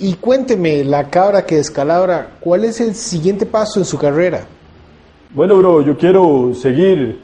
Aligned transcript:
Y 0.00 0.14
cuénteme, 0.14 0.82
la 0.82 1.10
cabra 1.10 1.44
que 1.44 1.56
descalabra, 1.56 2.30
¿cuál 2.40 2.64
es 2.64 2.80
el 2.80 2.94
siguiente 2.94 3.44
paso 3.44 3.78
en 3.78 3.84
su 3.84 3.98
carrera? 3.98 4.44
Bueno, 5.34 5.56
bro, 5.58 5.82
yo 5.82 5.96
quiero 5.98 6.54
seguir 6.54 7.20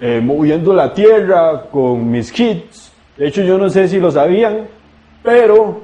eh, 0.00 0.20
moviendo 0.22 0.72
la 0.72 0.94
tierra 0.94 1.66
con 1.70 2.08
mis 2.08 2.30
hits. 2.38 2.92
De 3.16 3.26
hecho, 3.26 3.42
yo 3.42 3.58
no 3.58 3.68
sé 3.68 3.88
si 3.88 3.98
lo 3.98 4.12
sabían, 4.12 4.68
pero 5.24 5.82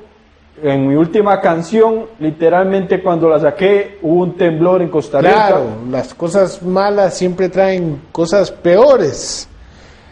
en 0.62 0.87
mi 0.88 0.95
última 0.95 1.40
canción, 1.40 2.06
literalmente 2.21 3.03
cuando 3.03 3.28
la 3.28 3.40
saqué, 3.40 3.99
hubo 4.03 4.22
un 4.22 4.37
temblor 4.37 4.83
en 4.83 4.88
Costa 4.88 5.21
Rica. 5.21 5.49
Claro, 5.49 5.67
las 5.90 6.15
cosas 6.15 6.63
malas 6.63 7.19
siempre 7.19 7.49
traen 7.49 8.03
cosas 8.13 8.53
peores. 8.53 9.49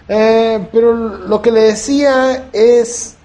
Eh, 0.09 0.67
pero 0.73 0.93
lo 0.95 1.41
que 1.41 1.51
le 1.51 1.61
decía 1.61 2.49
es, 2.53 3.17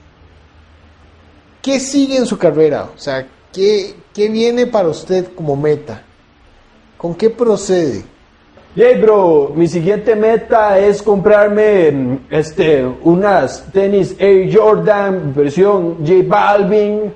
¿qué 1.61 1.79
sigue 1.79 2.17
en 2.17 2.25
su 2.25 2.37
carrera? 2.37 2.89
O 2.95 2.97
sea, 2.97 3.27
¿qué, 3.53 3.95
qué 4.13 4.29
viene 4.29 4.67
para 4.67 4.89
usted 4.89 5.33
como 5.33 5.55
meta? 5.55 6.03
¿Con 6.97 7.15
qué 7.15 7.29
procede? 7.29 8.03
Hey, 8.75 8.99
bro, 9.01 9.51
mi 9.55 9.67
siguiente 9.67 10.15
meta 10.15 10.77
es 10.77 11.01
comprarme 11.01 11.91
mm, 11.91 12.17
este, 12.29 12.85
unas 13.03 13.65
tenis 13.71 14.15
Air 14.19 14.55
Jordan 14.55 15.33
versión 15.35 15.97
J 16.05 16.23
Balvin. 16.27 17.11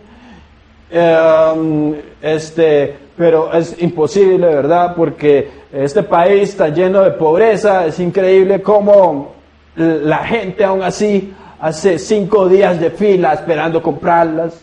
Em, 0.90 1.96
este, 2.22 2.96
pero 3.16 3.54
es 3.54 3.76
imposible, 3.82 4.48
¿verdad? 4.48 4.96
Porque 4.96 5.50
este 5.72 6.04
país 6.04 6.50
está 6.50 6.70
lleno 6.70 7.02
de 7.02 7.12
pobreza. 7.12 7.86
Es 7.86 8.00
increíble 8.00 8.62
cómo 8.62 9.34
la 9.76 10.20
gente 10.20 10.64
aún 10.64 10.82
así 10.82 11.34
hace 11.64 11.98
cinco 11.98 12.50
días 12.50 12.78
de 12.78 12.92
fila 12.92 13.32
esperando 13.32 13.82
comprarlas. 13.82 14.60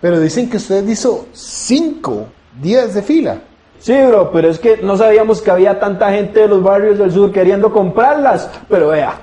Pero 0.00 0.20
dicen 0.20 0.48
que 0.48 0.58
usted 0.58 0.86
hizo 0.86 1.26
cinco 1.32 2.26
días 2.62 2.94
de 2.94 3.02
fila. 3.02 3.38
Sí, 3.80 4.00
bro, 4.06 4.30
pero 4.30 4.48
es 4.48 4.60
que 4.60 4.76
no 4.76 4.96
sabíamos 4.96 5.42
que 5.42 5.50
había 5.50 5.80
tanta 5.80 6.12
gente 6.12 6.40
de 6.40 6.46
los 6.46 6.62
barrios 6.62 6.98
del 6.98 7.10
sur 7.10 7.32
queriendo 7.32 7.72
comprarlas. 7.72 8.48
Pero 8.68 8.88
vea, 8.90 9.14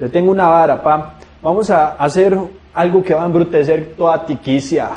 le 0.00 0.08
tengo 0.08 0.32
una 0.32 0.48
vara, 0.48 0.82
pa. 0.82 1.14
Vamos 1.40 1.70
a 1.70 1.90
hacer 1.92 2.36
algo 2.74 3.04
que 3.04 3.14
va 3.14 3.22
a 3.22 3.26
embrutecer 3.26 3.94
toda 3.96 4.26
Tiquicia. 4.26 4.90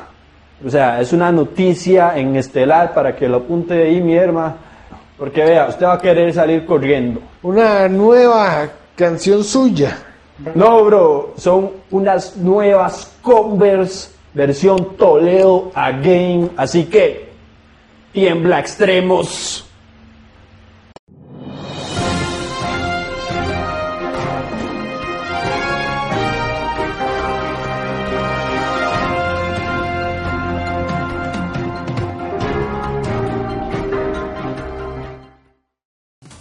O 0.66 0.70
sea, 0.70 1.00
es 1.00 1.14
una 1.14 1.32
noticia 1.32 2.18
en 2.18 2.36
Estelar 2.36 2.92
para 2.92 3.16
que 3.16 3.28
lo 3.30 3.38
apunte 3.38 3.84
ahí 3.84 4.02
mi 4.02 4.16
hermana. 4.16 4.56
Porque 5.16 5.44
vea, 5.44 5.68
usted 5.68 5.86
va 5.86 5.94
a 5.94 6.00
querer 6.00 6.34
salir 6.34 6.66
corriendo. 6.66 7.22
Una 7.44 7.88
nueva 7.88 8.68
canción 8.96 9.44
suya. 9.44 10.11
No, 10.56 10.86
bro, 10.86 11.34
son 11.38 11.72
unas 11.92 12.36
nuevas 12.38 13.16
Converse 13.22 14.12
versión 14.34 14.96
Toledo 14.98 15.72
Again. 15.76 16.52
Así 16.58 16.86
que, 16.86 17.30
tiembla 18.12 18.60
extremos. 18.60 19.68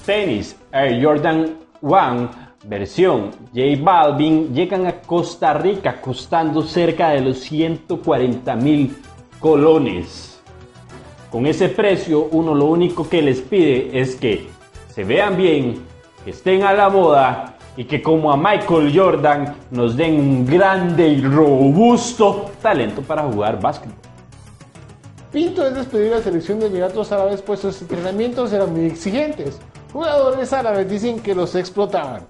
Tenis 0.06 0.56
Air 0.73 1.01
Jordan 1.01 1.56
One 1.83 2.50
versión 2.64 3.30
J 3.55 3.83
Balvin 3.83 4.55
llegan 4.55 4.86
a 4.86 5.00
Costa 5.00 5.55
Rica 5.55 6.00
costando 6.00 6.62
cerca 6.62 7.11
de 7.11 7.22
los 7.22 7.39
140 7.41 8.56
mil 8.56 8.97
colones. 9.39 10.41
Con 11.31 11.47
ese 11.47 11.69
precio 11.69 12.28
uno 12.33 12.55
lo 12.55 12.66
único 12.66 13.08
que 13.08 13.22
les 13.22 13.41
pide 13.41 13.98
es 13.98 14.16
que 14.16 14.48
se 14.88 15.05
vean 15.05 15.36
bien, 15.36 15.84
que 16.25 16.33
estén 16.33 16.64
a 16.64 16.72
la 16.72 16.91
moda 16.91 17.56
y 17.76 17.84
que 17.84 18.03
como 18.03 18.31
a 18.32 18.37
Michael 18.37 18.93
Jordan 18.94 19.56
nos 19.70 19.97
den 19.97 20.20
un 20.20 20.47
grande 20.47 21.09
y 21.09 21.22
robusto 21.22 22.50
talento 22.60 23.00
para 23.00 23.22
jugar 23.22 23.60
básquetbol. 23.60 23.97
Pinto 25.32 25.65
es 25.65 25.75
despedir 25.75 26.12
a 26.12 26.16
la 26.16 26.22
selección 26.22 26.59
de 26.59 26.66
Emiratos 26.66 27.12
Árabes 27.12 27.41
pues 27.41 27.60
sus 27.60 27.81
entrenamientos 27.81 28.53
eran 28.53 28.72
muy 28.72 28.87
exigentes. 28.87 29.60
Jugadores 29.93 30.53
árabes 30.53 30.88
dicen 30.91 31.20
que 31.20 31.34
los 31.34 31.54
explotaban. 31.54 32.26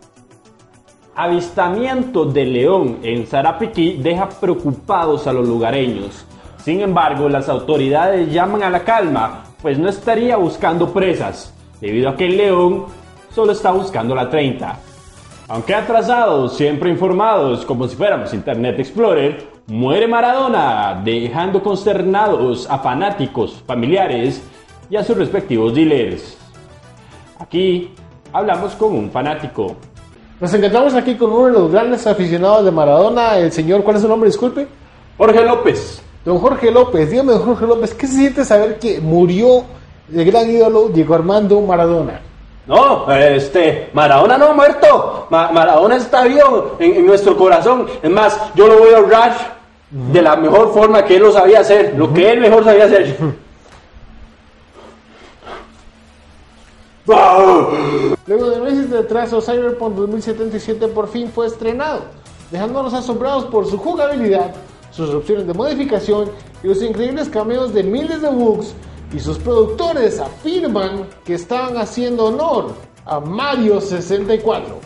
Avistamiento 1.14 2.24
de 2.24 2.46
león 2.46 2.98
en 3.02 3.26
Sarapiquí 3.26 3.98
deja 4.00 4.28
preocupados 4.28 5.26
a 5.26 5.32
los 5.32 5.46
lugareños. 5.46 6.24
Sin 6.58 6.80
embargo, 6.80 7.28
las 7.28 7.48
autoridades 7.48 8.32
llaman 8.32 8.62
a 8.62 8.70
la 8.70 8.84
calma, 8.84 9.44
pues 9.60 9.78
no 9.78 9.88
estaría 9.88 10.36
buscando 10.36 10.92
presas, 10.92 11.52
debido 11.80 12.10
a 12.10 12.16
que 12.16 12.26
el 12.26 12.36
león 12.36 12.86
solo 13.34 13.52
está 13.52 13.72
buscando 13.72 14.14
la 14.14 14.30
30. 14.30 14.78
Aunque 15.48 15.74
atrasados, 15.74 16.56
siempre 16.56 16.90
informados, 16.90 17.64
como 17.64 17.88
si 17.88 17.96
fuéramos 17.96 18.32
Internet 18.32 18.78
Explorer, 18.78 19.48
muere 19.66 20.06
Maradona, 20.06 21.00
dejando 21.04 21.60
consternados 21.60 22.70
a 22.70 22.78
fanáticos, 22.78 23.62
familiares 23.66 24.42
y 24.88 24.96
a 24.96 25.02
sus 25.02 25.16
respectivos 25.16 25.74
dealers. 25.74 26.38
Aquí 27.40 27.90
hablamos 28.32 28.76
con 28.76 28.94
un 28.94 29.10
fanático. 29.10 29.76
Nos 30.40 30.54
encontramos 30.54 30.94
aquí 30.94 31.16
con 31.16 31.32
uno 31.32 31.46
de 31.46 31.52
los 31.52 31.70
grandes 31.70 32.06
aficionados 32.06 32.64
de 32.64 32.70
Maradona, 32.70 33.36
el 33.36 33.52
señor, 33.52 33.82
¿cuál 33.82 33.96
es 33.96 34.02
su 34.02 34.08
nombre? 34.08 34.28
Disculpe. 34.30 34.66
Jorge 35.18 35.44
López. 35.44 36.02
Don 36.24 36.38
Jorge 36.38 36.70
López, 36.70 37.10
dígame, 37.10 37.32
don 37.32 37.42
Jorge 37.44 37.66
López, 37.66 37.94
¿qué 37.94 38.06
se 38.06 38.14
siente 38.14 38.44
saber 38.44 38.78
que 38.78 39.00
murió 39.00 39.64
el 40.14 40.24
gran 40.24 40.50
ídolo 40.50 40.88
Diego 40.88 41.14
Armando 41.14 41.60
Maradona? 41.60 42.20
No, 42.66 43.10
este, 43.12 43.90
Maradona 43.94 44.38
no 44.38 44.46
ha 44.46 44.52
muerto. 44.52 45.26
Ma- 45.30 45.50
Maradona 45.50 45.96
está 45.96 46.24
vivo 46.24 46.76
en, 46.78 46.94
en 46.96 47.06
nuestro 47.06 47.36
corazón. 47.36 47.86
Es 48.02 48.10
más, 48.10 48.38
yo 48.54 48.66
lo 48.66 48.78
voy 48.78 48.94
a 48.94 48.98
honrar 49.00 49.32
de 49.90 50.22
la 50.22 50.36
mejor 50.36 50.72
forma 50.72 51.04
que 51.04 51.16
él 51.16 51.22
lo 51.22 51.32
sabía 51.32 51.60
hacer, 51.60 51.94
lo 51.96 52.12
que 52.12 52.30
él 52.32 52.40
mejor 52.40 52.64
sabía 52.64 52.84
hacer. 52.84 53.16
Luego 58.30 58.48
de 58.48 58.60
meses 58.60 58.88
de 58.88 58.98
atraso, 58.98 59.40
Cyberpunk 59.40 59.96
2077 59.96 60.86
por 60.86 61.08
fin 61.08 61.32
fue 61.34 61.48
estrenado, 61.48 62.02
dejándonos 62.52 62.94
asombrados 62.94 63.46
por 63.46 63.66
su 63.66 63.76
jugabilidad, 63.76 64.54
sus 64.92 65.12
opciones 65.12 65.48
de 65.48 65.52
modificación 65.52 66.30
y 66.62 66.68
los 66.68 66.80
increíbles 66.80 67.28
cameos 67.28 67.74
de 67.74 67.82
miles 67.82 68.22
de 68.22 68.28
bugs. 68.30 68.72
Y 69.12 69.18
sus 69.18 69.36
productores 69.36 70.20
afirman 70.20 71.08
que 71.24 71.34
estaban 71.34 71.76
haciendo 71.76 72.26
honor 72.26 72.66
a 73.04 73.18
Mario 73.18 73.80
64. 73.80 74.78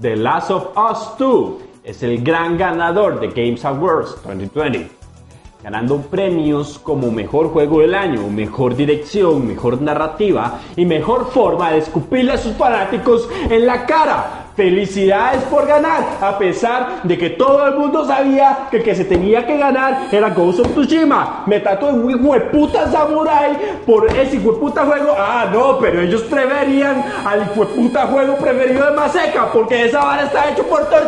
The 0.00 0.14
Last 0.14 0.52
of 0.52 0.68
Us 0.76 1.18
2 1.18 1.54
es 1.82 2.04
el 2.04 2.22
gran 2.22 2.56
ganador 2.56 3.18
de 3.18 3.26
Games 3.26 3.64
Awards 3.64 4.14
2020, 4.24 4.88
ganando 5.62 5.98
premios 6.02 6.78
como 6.78 7.10
mejor 7.10 7.48
juego 7.48 7.80
del 7.80 7.94
año, 7.94 8.28
mejor 8.28 8.76
dirección, 8.76 9.46
mejor 9.46 9.82
narrativa 9.82 10.60
y 10.76 10.86
mejor 10.86 11.30
forma 11.30 11.72
de 11.72 11.78
escupirle 11.78 12.32
a 12.32 12.38
sus 12.38 12.52
fanáticos 12.54 13.28
en 13.50 13.66
la 13.66 13.84
cara. 13.84 14.44
Felicidades 14.54 15.42
por 15.44 15.68
ganar, 15.68 16.04
a 16.20 16.36
pesar 16.36 17.02
de 17.04 17.16
que 17.16 17.30
todo 17.30 17.64
el 17.68 17.76
mundo 17.76 18.04
sabía 18.04 18.66
que 18.70 18.78
el 18.78 18.82
que 18.82 18.94
se 18.94 19.04
tenía 19.04 19.46
que 19.46 19.56
ganar 19.56 20.08
era 20.10 20.30
Ghost 20.30 20.60
of 20.60 20.72
Tsushima. 20.72 21.44
Me 21.46 21.60
trató 21.60 21.92
de 21.92 22.00
un 22.00 22.10
hijueputa 22.10 22.90
samurai 22.90 23.56
por 23.86 24.10
ese 24.10 24.36
hijueputa 24.36 24.84
juego. 24.84 25.14
Ah, 25.16 25.48
no, 25.52 25.78
pero 25.78 26.00
ellos 26.00 26.22
preferían 26.22 27.04
al 27.24 27.42
hijueputa 27.42 28.08
juego 28.08 28.36
preferido 28.36 28.86
de 28.86 28.96
Maseca, 28.96 29.52
porque 29.52 29.84
esa 29.84 30.00
vara 30.00 30.24
está 30.24 30.50
hecho 30.50 30.64
por 30.64 30.88
tor 30.90 31.07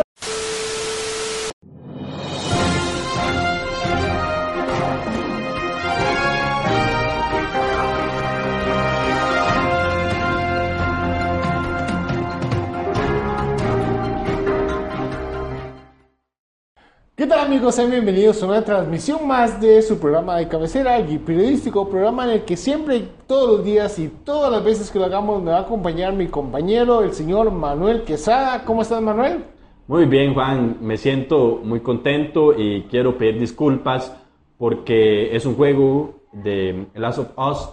¿Qué 17.13 17.27
tal 17.27 17.39
amigos? 17.39 17.75
Sean 17.75 17.91
bienvenidos 17.91 18.41
a 18.41 18.47
una 18.47 18.63
transmisión 18.63 19.27
más 19.27 19.59
de 19.59 19.81
su 19.81 19.99
programa 19.99 20.37
de 20.37 20.47
cabecera, 20.47 20.97
el 20.97 21.19
periodístico, 21.19 21.89
programa 21.89 22.23
en 22.23 22.29
el 22.31 22.45
que 22.45 22.55
siempre, 22.55 23.05
todos 23.27 23.57
los 23.57 23.65
días 23.65 23.99
y 23.99 24.07
todas 24.07 24.49
las 24.49 24.63
veces 24.63 24.89
que 24.89 24.97
lo 24.97 25.05
hagamos 25.05 25.43
me 25.43 25.51
va 25.51 25.57
a 25.57 25.61
acompañar 25.61 26.13
mi 26.13 26.29
compañero, 26.29 27.03
el 27.03 27.11
señor 27.11 27.51
Manuel 27.51 28.03
Quesada. 28.03 28.63
¿Cómo 28.63 28.81
estás 28.81 29.01
Manuel? 29.01 29.43
Muy 29.87 30.05
bien, 30.05 30.33
Juan, 30.33 30.77
me 30.79 30.95
siento 30.95 31.59
muy 31.61 31.81
contento 31.81 32.57
y 32.57 32.83
quiero 32.83 33.17
pedir 33.17 33.37
disculpas 33.39 34.17
porque 34.57 35.35
es 35.35 35.45
un 35.45 35.55
juego 35.55 36.21
de 36.31 36.87
Last 36.95 37.19
of 37.19 37.37
Us 37.37 37.69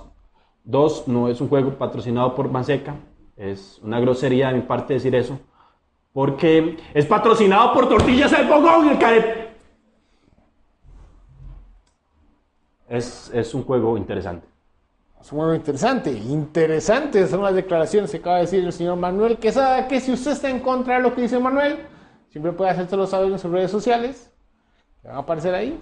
2, 0.64 1.06
no 1.06 1.29
es 1.29 1.40
un 1.40 1.49
juego 1.49 1.79
patrocinado 1.79 2.35
por 2.35 2.50
Maseca, 2.50 2.96
es 3.37 3.81
una 3.85 4.00
grosería 4.00 4.49
de 4.49 4.55
mi 4.55 4.62
parte 4.62 4.94
decir 4.94 5.14
eso, 5.14 5.38
porque 6.19 6.76
es 6.94 7.06
patrocinado 7.06 7.73
por 7.73 7.88
Tortillas 7.88 8.32
El 8.32 8.49
Bogón, 8.49 8.88
el 8.88 8.99
care... 8.99 9.55
es, 12.88 13.31
es 13.32 13.55
un 13.55 13.62
juego 13.62 13.97
interesante. 13.97 14.44
Es 15.20 15.31
un 15.31 15.38
juego 15.38 15.55
interesante. 15.55 16.11
Interesantes 16.11 17.31
son 17.31 17.44
las 17.44 17.55
declaraciones 17.55 18.11
que 18.11 18.17
acaba 18.17 18.38
de 18.38 18.43
decir 18.43 18.65
el 18.65 18.73
señor 18.73 18.97
Manuel 18.97 19.38
Quesada, 19.38 19.87
que 19.87 20.00
si 20.00 20.11
usted 20.11 20.32
está 20.32 20.50
en 20.50 20.59
contra 20.59 20.97
de 20.97 21.03
lo 21.03 21.15
que 21.15 21.23
dice 21.23 21.38
Manuel, 21.38 21.87
siempre 22.31 22.50
puede 22.50 22.73
hacérselo 22.73 23.06
saber 23.06 23.31
en 23.31 23.38
sus 23.38 23.53
redes 23.53 23.71
sociales. 23.71 24.32
Que 25.00 25.06
van 25.06 25.19
a 25.19 25.21
aparecer 25.21 25.55
ahí. 25.55 25.81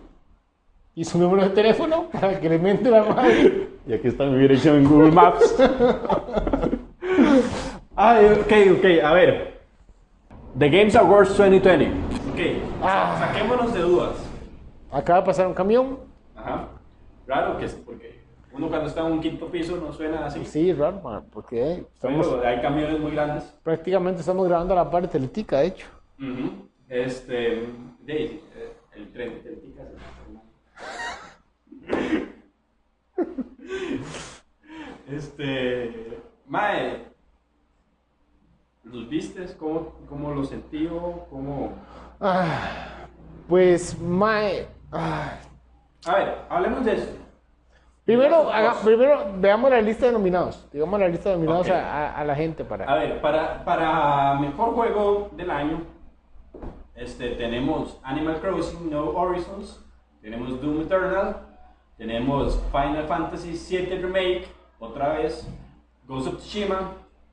Y 0.94 1.06
su 1.06 1.18
número 1.18 1.44
de 1.44 1.54
teléfono 1.54 2.10
para 2.12 2.38
que 2.38 2.50
le 2.50 2.58
mente 2.58 2.90
la 2.90 3.04
madre. 3.04 3.70
Y 3.86 3.94
aquí 3.94 4.08
está 4.08 4.26
mi 4.26 4.38
dirección 4.38 4.76
en 4.76 4.84
Google 4.84 5.12
Maps. 5.12 5.56
Ay, 7.96 8.26
ok, 8.38 8.52
ok, 8.76 8.84
a 9.02 9.12
ver. 9.14 9.55
The 10.58 10.68
Games 10.70 10.96
Awards 10.96 11.36
2020. 11.36 11.86
Ok, 12.32 12.40
Ah. 12.82 13.16
saquémonos 13.18 13.72
de 13.74 13.80
dudas. 13.80 14.16
Acaba 14.90 15.20
de 15.20 15.26
pasar 15.26 15.46
un 15.46 15.54
camión. 15.54 15.98
Ajá. 16.34 16.68
Raro 17.26 17.58
que 17.58 17.64
es, 17.66 17.74
porque 17.74 18.20
uno 18.52 18.68
cuando 18.68 18.86
está 18.88 19.00
en 19.06 19.12
un 19.12 19.20
quinto 19.20 19.50
piso 19.50 19.76
no 19.76 19.92
suena 19.92 20.26
así. 20.26 20.44
Sí, 20.46 20.72
raro, 20.72 21.00
man, 21.02 21.24
porque 21.32 21.84
estamos, 21.92 22.26
Pero 22.26 22.46
hay 22.46 22.60
camiones 22.62 22.98
muy 23.00 23.10
grandes. 23.12 23.44
prácticamente 23.62 24.20
estamos 24.20 24.46
grabando 24.48 24.74
la 24.74 24.88
parte 24.90 25.08
teletica, 25.08 25.58
de 25.60 25.66
hecho. 25.66 25.86
Ujú. 26.18 26.68
Este, 26.88 27.66
de, 28.00 28.24
eh, 28.24 28.40
el 28.94 29.12
tren 29.12 29.34
de 29.34 29.40
Teletica. 29.40 29.82
este, 35.10 36.18
Mae, 36.46 37.04
¿los 38.86 39.08
vistes? 39.08 39.54
¿Cómo, 39.58 39.92
cómo 40.08 40.30
lo 40.32 40.44
sentió? 40.44 41.24
¿Cómo? 41.30 41.72
Ah, 42.20 43.06
pues, 43.48 43.98
Mae. 44.00 44.66
ah, 44.92 45.32
A 46.06 46.14
ver, 46.14 46.34
hablemos 46.48 46.84
de 46.84 46.94
eso. 46.94 47.10
Primero, 48.04 48.48
haga- 48.50 48.76
primero 48.84 49.26
veamos 49.38 49.68
la 49.70 49.80
lista 49.80 50.06
de 50.06 50.12
nominados. 50.12 50.64
Digamos 50.72 51.00
la 51.00 51.08
lista 51.08 51.30
de 51.30 51.34
nominados 51.36 51.66
Ok. 51.66 51.72
a, 51.74 51.80
a- 51.80 52.12
a 52.20 52.24
la 52.24 52.34
gente 52.36 52.64
para. 52.64 52.84
A 52.84 52.94
ver, 52.96 53.20
para, 53.20 53.64
para 53.64 54.34
mejor 54.38 54.74
juego 54.74 55.30
del 55.32 55.50
año, 55.50 55.82
este, 56.94 57.30
tenemos 57.30 57.98
Animal 58.04 58.40
Crossing 58.40 58.88
No 58.90 59.10
Horizons, 59.10 59.84
tenemos 60.22 60.60
Doom 60.62 60.82
Eternal, 60.82 61.36
tenemos 61.98 62.62
Final 62.70 63.04
Fantasy 63.08 63.52
VII 63.68 63.98
Remake, 63.98 64.46
otra 64.78 65.08
vez, 65.14 65.46
Ghost 66.06 66.28
of 66.28 66.36
Tsushima, 66.38 66.92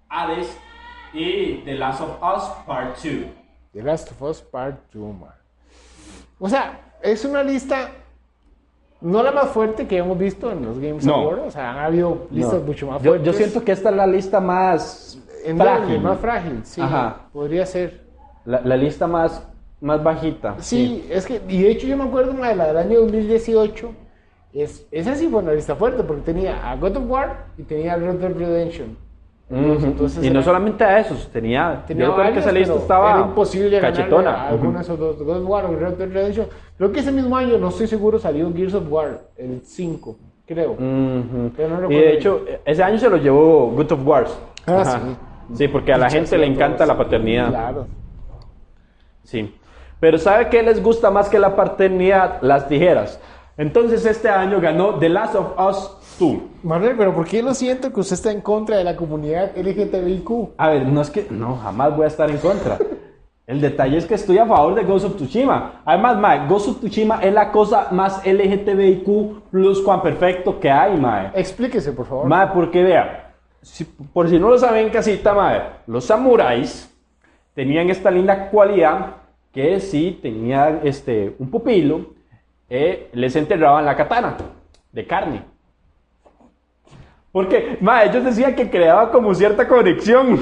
Hades 0.09 0.57
y 1.13 1.61
The 1.65 1.73
Last 1.75 2.01
of 2.01 2.09
Us 2.21 2.43
Part 2.65 2.97
2. 2.97 3.25
The 3.73 3.81
Last 3.83 4.11
of 4.11 4.21
Us 4.21 4.41
Part 4.41 4.75
2, 4.93 5.13
man. 5.19 5.29
O 6.39 6.49
sea, 6.49 6.79
es 7.01 7.23
una 7.25 7.43
lista 7.43 7.89
no 9.01 9.21
la 9.21 9.31
más 9.31 9.49
fuerte 9.49 9.85
que 9.85 9.97
hemos 9.97 10.17
visto 10.17 10.51
en 10.51 10.65
los 10.65 10.79
Games 10.79 11.05
No. 11.05 11.15
Awards. 11.15 11.41
O 11.47 11.51
sea, 11.51 11.71
han 11.71 11.79
habido 11.79 12.27
listas 12.31 12.59
No. 12.59 12.65
mucho 12.65 12.87
más 12.87 13.01
Yo, 13.01 13.11
fuertes. 13.11 13.27
yo 13.27 13.33
siento 13.33 13.63
que 13.63 13.71
esta 13.73 13.89
es 13.89 13.95
la 13.95 14.07
lista 14.07 14.39
más 14.39 15.19
Endeble, 15.43 15.71
frágil. 15.75 16.01
más 16.01 16.19
frágil, 16.19 16.61
sí. 16.63 16.81
Ajá. 16.81 17.17
Podría 17.33 17.65
ser. 17.65 18.03
La, 18.45 18.61
la 18.61 18.75
lista 18.77 19.07
más, 19.07 19.45
más 19.81 20.01
bajita. 20.03 20.55
Sí, 20.59 21.05
es 21.09 21.25
que, 21.25 21.41
y 21.47 21.61
de 21.63 21.71
hecho 21.71 21.87
yo 21.87 21.97
me 21.97 22.03
acuerdo 22.05 22.31
una 22.31 22.49
de 22.49 22.55
la 22.55 22.67
del 22.67 22.77
año 22.77 23.01
2018. 23.01 23.91
Es, 24.53 24.85
esa 24.91 25.15
sí 25.15 25.27
fue 25.27 25.39
una 25.41 25.51
lista 25.53 25.75
fuerte 25.75 26.03
porque 26.03 26.21
tenía 26.21 26.69
a 26.69 26.75
God 26.75 26.97
of 26.97 27.03
War 27.09 27.45
y 27.57 27.63
tenía 27.63 27.93
a 27.93 27.97
Red 27.97 28.15
Dead 28.19 28.33
Redemption. 28.37 28.97
Entonces 29.49 30.23
y 30.23 30.27
era- 30.27 30.33
no 30.35 30.41
solamente 30.41 30.83
a 30.83 30.99
esos, 30.99 31.27
tenía, 31.31 31.83
Tenía 31.85 32.05
yo 32.05 32.11
recuerdo 32.11 32.33
que 32.33 32.39
esa 32.39 32.51
lista 32.51 32.75
estaba 32.75 33.11
era 33.11 33.19
imposible 33.21 33.79
ganarle 33.79 33.97
cachetona. 33.97 34.51
dos, 34.97 35.19
God 35.19 35.37
of 35.37 35.49
War 35.49 35.65
o 35.65 35.75
Red 35.75 35.93
Dead 35.93 36.11
Redemption. 36.11 36.47
Creo 36.77 36.91
que 36.91 37.01
ese 37.01 37.11
mismo 37.11 37.35
año, 37.35 37.57
no 37.57 37.67
estoy 37.69 37.87
seguro, 37.87 38.17
salió 38.17 38.51
Gears 38.53 38.73
of 38.73 38.85
War, 38.89 39.21
el 39.37 39.61
5, 39.63 40.15
creo. 40.47 40.75
No 40.79 41.91
y 41.91 41.95
de 41.95 42.13
hecho, 42.13 42.45
ese 42.65 42.81
año 42.83 42.97
se 42.97 43.09
lo 43.09 43.17
llevó 43.17 43.67
Good 43.71 43.91
of 43.91 44.07
Wars. 44.07 44.39
Ah, 44.65 44.99
sí. 45.01 45.55
Sí, 45.55 45.67
porque 45.67 45.93
a 45.93 45.97
la 45.97 46.09
gente 46.09 46.37
le 46.37 46.47
encanta 46.47 46.85
la 46.85 46.97
paternidad. 46.97 47.49
Claro. 47.49 47.87
Sí. 49.23 49.53
Pero 49.99 50.17
¿sabe 50.17 50.49
qué 50.49 50.63
les 50.63 50.81
gusta 50.81 51.11
más 51.11 51.29
que 51.29 51.37
la 51.39 51.55
paternidad? 51.55 52.41
Las 52.41 52.67
tijeras. 52.67 53.19
Entonces 53.55 54.05
este 54.05 54.29
año 54.29 54.59
ganó 54.59 54.95
The 54.95 55.09
Last 55.09 55.35
of 55.35 55.59
Us 55.59 55.97
2. 56.19 56.37
Manuel, 56.63 56.95
pero 56.97 57.13
¿por 57.13 57.25
qué 57.27 57.41
lo 57.43 57.53
siento 57.53 57.91
que 57.91 57.99
usted 57.99 58.15
está 58.15 58.31
en 58.31 58.41
contra 58.41 58.77
de 58.77 58.83
la 58.83 58.95
comunidad 58.95 59.51
LGTBIQ? 59.57 60.29
A 60.57 60.69
ver, 60.69 60.87
no 60.87 61.01
es 61.01 61.09
que, 61.09 61.27
no, 61.29 61.57
jamás 61.57 61.95
voy 61.95 62.05
a 62.05 62.07
estar 62.07 62.29
en 62.29 62.37
contra. 62.37 62.77
El 63.45 63.59
detalle 63.59 63.97
es 63.97 64.05
que 64.05 64.13
estoy 64.15 64.37
a 64.37 64.45
favor 64.45 64.73
de 64.75 64.83
Ghost 64.83 65.05
of 65.05 65.15
Tsushima. 65.17 65.81
Además, 65.83 66.17
mae, 66.17 66.47
Ghost 66.47 66.69
of 66.69 66.77
Tsushima 66.79 67.19
es 67.21 67.33
la 67.33 67.51
cosa 67.51 67.87
más 67.91 68.21
LGTBIQ 68.25 69.49
plus 69.51 69.81
cuan 69.81 70.01
perfecto 70.01 70.59
que 70.59 70.71
hay, 70.71 70.95
mae. 70.97 71.31
Explíquese, 71.35 71.91
por 71.91 72.05
favor. 72.05 72.25
Mae, 72.27 72.47
porque 72.53 72.81
vea, 72.83 73.33
si- 73.61 73.83
por 73.83 74.29
si 74.29 74.39
no 74.39 74.49
lo 74.49 74.57
saben 74.57 74.85
en 74.85 74.91
casita, 74.93 75.33
mae, 75.33 75.61
los 75.87 76.05
samuráis 76.05 76.89
tenían 77.53 77.89
esta 77.89 78.09
linda 78.09 78.49
cualidad 78.49 79.17
que 79.51 79.79
si 79.81 80.11
tenían 80.21 80.79
este, 80.83 81.35
un 81.37 81.51
pupilo, 81.51 82.13
eh, 82.69 83.09
les 83.13 83.35
enterraban 83.35 83.85
la 83.85 83.95
katana 83.95 84.35
de 84.91 85.05
carne. 85.05 85.43
Porque, 87.33 87.79
mae, 87.81 88.09
ellos 88.09 88.23
decían 88.23 88.53
que 88.55 88.69
creaba 88.69 89.11
como 89.11 89.33
cierta 89.33 89.67
conexión. 89.67 90.39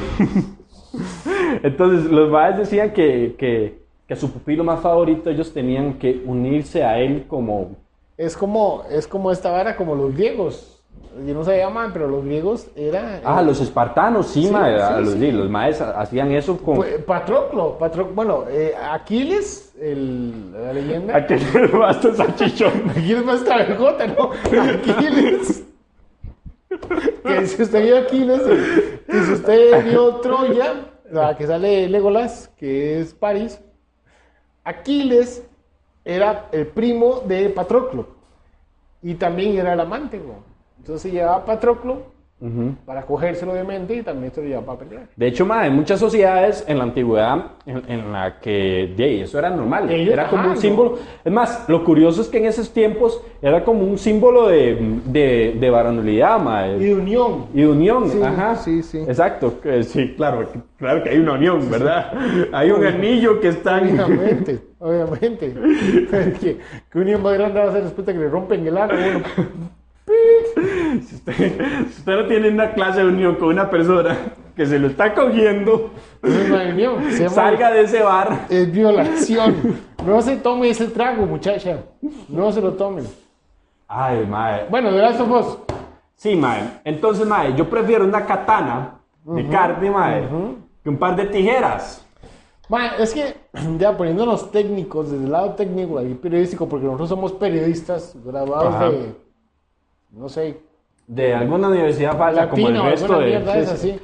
Entonces, 1.64 2.12
los 2.12 2.30
maes 2.30 2.58
decían 2.58 2.92
que, 2.92 3.34
que, 3.38 3.80
que 4.06 4.14
a 4.14 4.18
su 4.18 4.30
pupilo 4.30 4.66
más 4.66 4.82
favorito 4.82 5.30
ellos 5.30 5.54
tenían 5.54 5.94
que 5.98 6.22
unirse 6.26 6.84
a 6.84 7.00
él 7.00 7.24
como... 7.30 7.78
Es 8.18 8.36
como, 8.36 8.84
es 8.92 9.08
como 9.08 9.32
esta 9.32 9.52
vara, 9.52 9.78
como 9.78 9.96
los 9.96 10.14
griegos. 10.14 10.84
Yo 11.26 11.34
no 11.34 11.46
sabía, 11.46 11.70
man, 11.70 11.92
pero 11.94 12.10
los 12.10 12.26
griegos 12.26 12.68
era... 12.76 13.22
Ah, 13.24 13.42
los 13.42 13.62
espartanos, 13.62 14.28
sí, 14.28 14.44
Sí, 14.44 14.48
sí, 14.50 14.54
los, 14.54 15.10
sí. 15.12 15.20
sí, 15.20 15.32
los 15.32 15.50
maes 15.50 15.80
hacían 15.80 16.34
eso 16.34 16.58
con... 16.58 16.76
Pues, 16.76 17.02
Patroclo, 17.04 17.78
Patroclo, 17.78 18.14
bueno, 18.14 18.44
eh, 18.50 18.74
Aquiles, 18.92 19.74
el, 19.80 20.52
la 20.52 20.74
leyenda. 20.74 21.16
¿A 21.16 21.26
qué 21.26 21.38
le 21.38 21.68
basta 21.68 22.14
salchichón? 22.14 22.90
Aquiles 22.90 23.24
más 23.24 23.40
cabejota, 23.44 24.08
¿no? 24.08 24.32
Aquiles. 24.62 25.66
que 27.24 27.48
si 27.48 27.64
usted 27.64 27.84
vio 27.84 27.98
Aquiles, 27.98 28.42
que 29.08 29.24
si 29.24 29.34
usted 29.34 29.84
vio 29.86 30.16
Troya, 30.18 30.92
la 31.10 31.36
que 31.36 31.48
sale 31.48 31.88
Legolas, 31.90 32.50
que 32.58 33.00
es 33.00 33.14
París, 33.14 33.60
Aquiles 34.64 35.46
era 36.06 36.48
el 36.52 36.68
primo 36.68 37.22
de 37.26 37.50
Patroclo. 37.50 38.08
Y 39.02 39.16
también 39.16 39.58
era 39.58 39.74
el 39.74 39.80
amante, 39.80 40.18
¿no? 40.18 40.44
Entonces 40.78 41.12
llevaba 41.12 41.38
a 41.38 41.46
Patroclo 41.46 42.11
para 42.86 43.04
cogérselo 43.04 43.52
obviamente 43.52 43.96
y 43.96 44.02
también 44.02 44.34
se 44.34 44.42
lo 44.42 44.48
llevaba 44.48 44.76
para 44.76 44.90
pelear. 44.90 45.08
De 45.16 45.28
hecho, 45.28 45.46
mae, 45.46 45.66
hay 45.66 45.70
muchas 45.72 46.00
sociedades 46.00 46.64
en 46.68 46.78
la 46.80 46.86
antigüedad 46.86 47.46
en, 47.68 47.84
en 47.88 48.12
la 48.12 48.40
que 48.40 48.94
de 48.98 49.22
eso 49.22 49.38
era 49.38 49.52
normal. 49.52 49.92
Ellos- 49.92 50.12
era 50.14 50.28
como 50.28 50.42
ajá, 50.42 50.52
un 50.52 50.58
símbolo. 50.58 50.98
Es 51.24 51.32
más, 51.32 51.66
lo 51.70 51.84
curioso 51.84 52.22
es 52.22 52.28
que 52.30 52.40
en 52.40 52.46
esos 52.46 52.74
tiempos 52.74 53.22
era 53.42 53.64
como 53.64 53.84
un 53.84 53.98
símbolo 54.00 54.48
de, 54.48 54.76
de, 55.06 55.56
de 55.60 55.70
varonilidad, 55.70 56.40
mae. 56.40 56.78
Y 56.78 56.86
de 56.86 56.96
unión. 56.96 57.46
Y 57.54 57.62
de 57.62 57.68
unión, 57.68 58.10
Sí, 58.10 58.22
ajá. 58.24 58.56
sí, 58.56 58.82
sí. 58.82 58.98
Exacto, 59.00 59.60
sí, 59.84 60.14
claro, 60.18 60.48
claro 60.78 61.04
que 61.04 61.10
hay 61.10 61.20
una 61.20 61.34
unión, 61.34 61.70
¿verdad? 61.70 62.12
Hay 62.54 62.72
un 62.72 62.84
anillo 62.86 63.40
que 63.40 63.50
está 63.50 63.80
en... 63.80 64.00
Obviamente, 64.00 64.60
obviamente. 64.80 65.54
que 66.92 67.00
unión 67.00 67.22
más 67.22 67.34
grande 67.34 67.60
va 67.60 67.70
a 67.70 67.72
ser 67.72 67.84
después 67.84 68.06
de 68.08 68.14
que 68.14 68.20
le 68.20 68.30
rompen 68.30 68.66
el 68.66 68.78
ano. 68.78 68.94
Usted, 71.28 71.82
usted 71.88 72.16
no 72.16 72.28
tiene 72.28 72.50
una 72.50 72.74
clase 72.74 73.02
de 73.02 73.08
unión 73.08 73.36
con 73.36 73.50
una 73.50 73.70
persona 73.70 74.18
que 74.56 74.66
se 74.66 74.80
lo 74.80 74.88
está 74.88 75.14
cogiendo, 75.14 75.92
eso. 76.24 77.12
Se 77.12 77.30
salga 77.30 77.72
de 77.72 77.82
ese 77.82 78.02
bar. 78.02 78.48
Es 78.50 78.72
violación. 78.72 79.80
No 80.06 80.22
se 80.22 80.38
tome 80.38 80.70
ese 80.70 80.88
trago, 80.88 81.26
muchacha. 81.26 81.84
No 82.28 82.52
se 82.52 82.62
lo 82.62 82.74
tomen. 82.74 83.06
Ay, 83.88 84.26
mae. 84.26 84.66
Bueno, 84.70 84.92
de 84.92 85.06
of 85.06 85.32
Us. 85.32 85.58
Sí, 86.16 86.36
mae. 86.36 86.82
Entonces, 86.84 87.28
mae, 87.28 87.56
yo 87.56 87.70
prefiero 87.70 88.06
una 88.06 88.26
katana 88.26 89.00
de 89.24 89.48
carne, 89.48 89.92
mae, 89.92 90.28
que 90.84 90.90
un 90.90 90.98
par 90.98 91.16
de 91.16 91.26
tijeras. 91.26 92.06
Ma, 92.68 92.96
es 92.98 93.14
que 93.14 93.36
ya 93.78 93.96
poniéndonos 93.96 94.52
técnicos, 94.52 95.12
desde 95.12 95.26
el 95.26 95.32
lado 95.32 95.52
técnico 95.52 96.02
y 96.02 96.14
periodístico, 96.14 96.68
porque 96.68 96.86
nosotros 96.86 97.10
somos 97.10 97.34
periodistas 97.34 98.16
graduados 98.24 98.74
Ajá. 98.74 98.90
de, 98.90 99.16
no 100.12 100.30
sé, 100.30 100.62
De 101.14 101.34
alguna 101.34 101.68
universidad 101.68 102.18
falsa 102.18 102.48
como 102.50 102.70
el 102.70 102.82
resto 102.82 103.20
de... 103.20 103.38
sí, 103.44 103.50
es 103.60 103.68
sí. 103.68 103.74
así. 103.92 104.00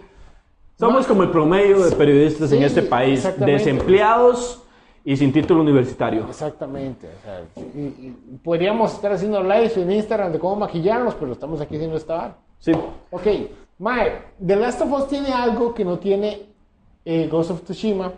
Somos 0.77 1.07
como 1.07 1.23
el 1.23 1.29
promedio 1.31 1.79
de 1.85 1.95
periodistas 1.95 2.51
en 2.51 2.59
Sí, 2.59 2.63
este 2.65 2.81
país, 2.81 3.27
desempleados 3.37 4.61
y 5.05 5.15
sin 5.15 5.31
título 5.31 5.61
universitario. 5.61 6.25
Exactamente. 6.27 7.07
o 7.07 7.23
sea, 7.23 7.43
y- 7.73 7.79
y 7.79 8.37
podríamos 8.43 8.93
estar 8.93 9.13
haciendo 9.13 9.41
lives 9.41 9.77
en 9.77 9.89
Instagram 9.89 10.33
de 10.33 10.39
cómo 10.39 10.57
maquillarnos, 10.57 11.15
pero 11.15 11.31
estamos 11.31 11.61
aquí 11.61 11.75
haciendo 11.75 11.95
esta 11.95 12.13
vara. 12.15 12.35
Sí. 12.59 12.73
Ok, 13.09 13.25
Mae, 13.79 14.11
The 14.45 14.55
Last 14.57 14.81
of 14.81 14.91
Us 14.91 15.07
tiene 15.07 15.31
algo 15.31 15.73
que 15.73 15.85
no 15.85 15.97
tiene 15.99 16.41
eh, 17.05 17.29
Ghost 17.31 17.51
of 17.51 17.61
Tsushima. 17.63 18.11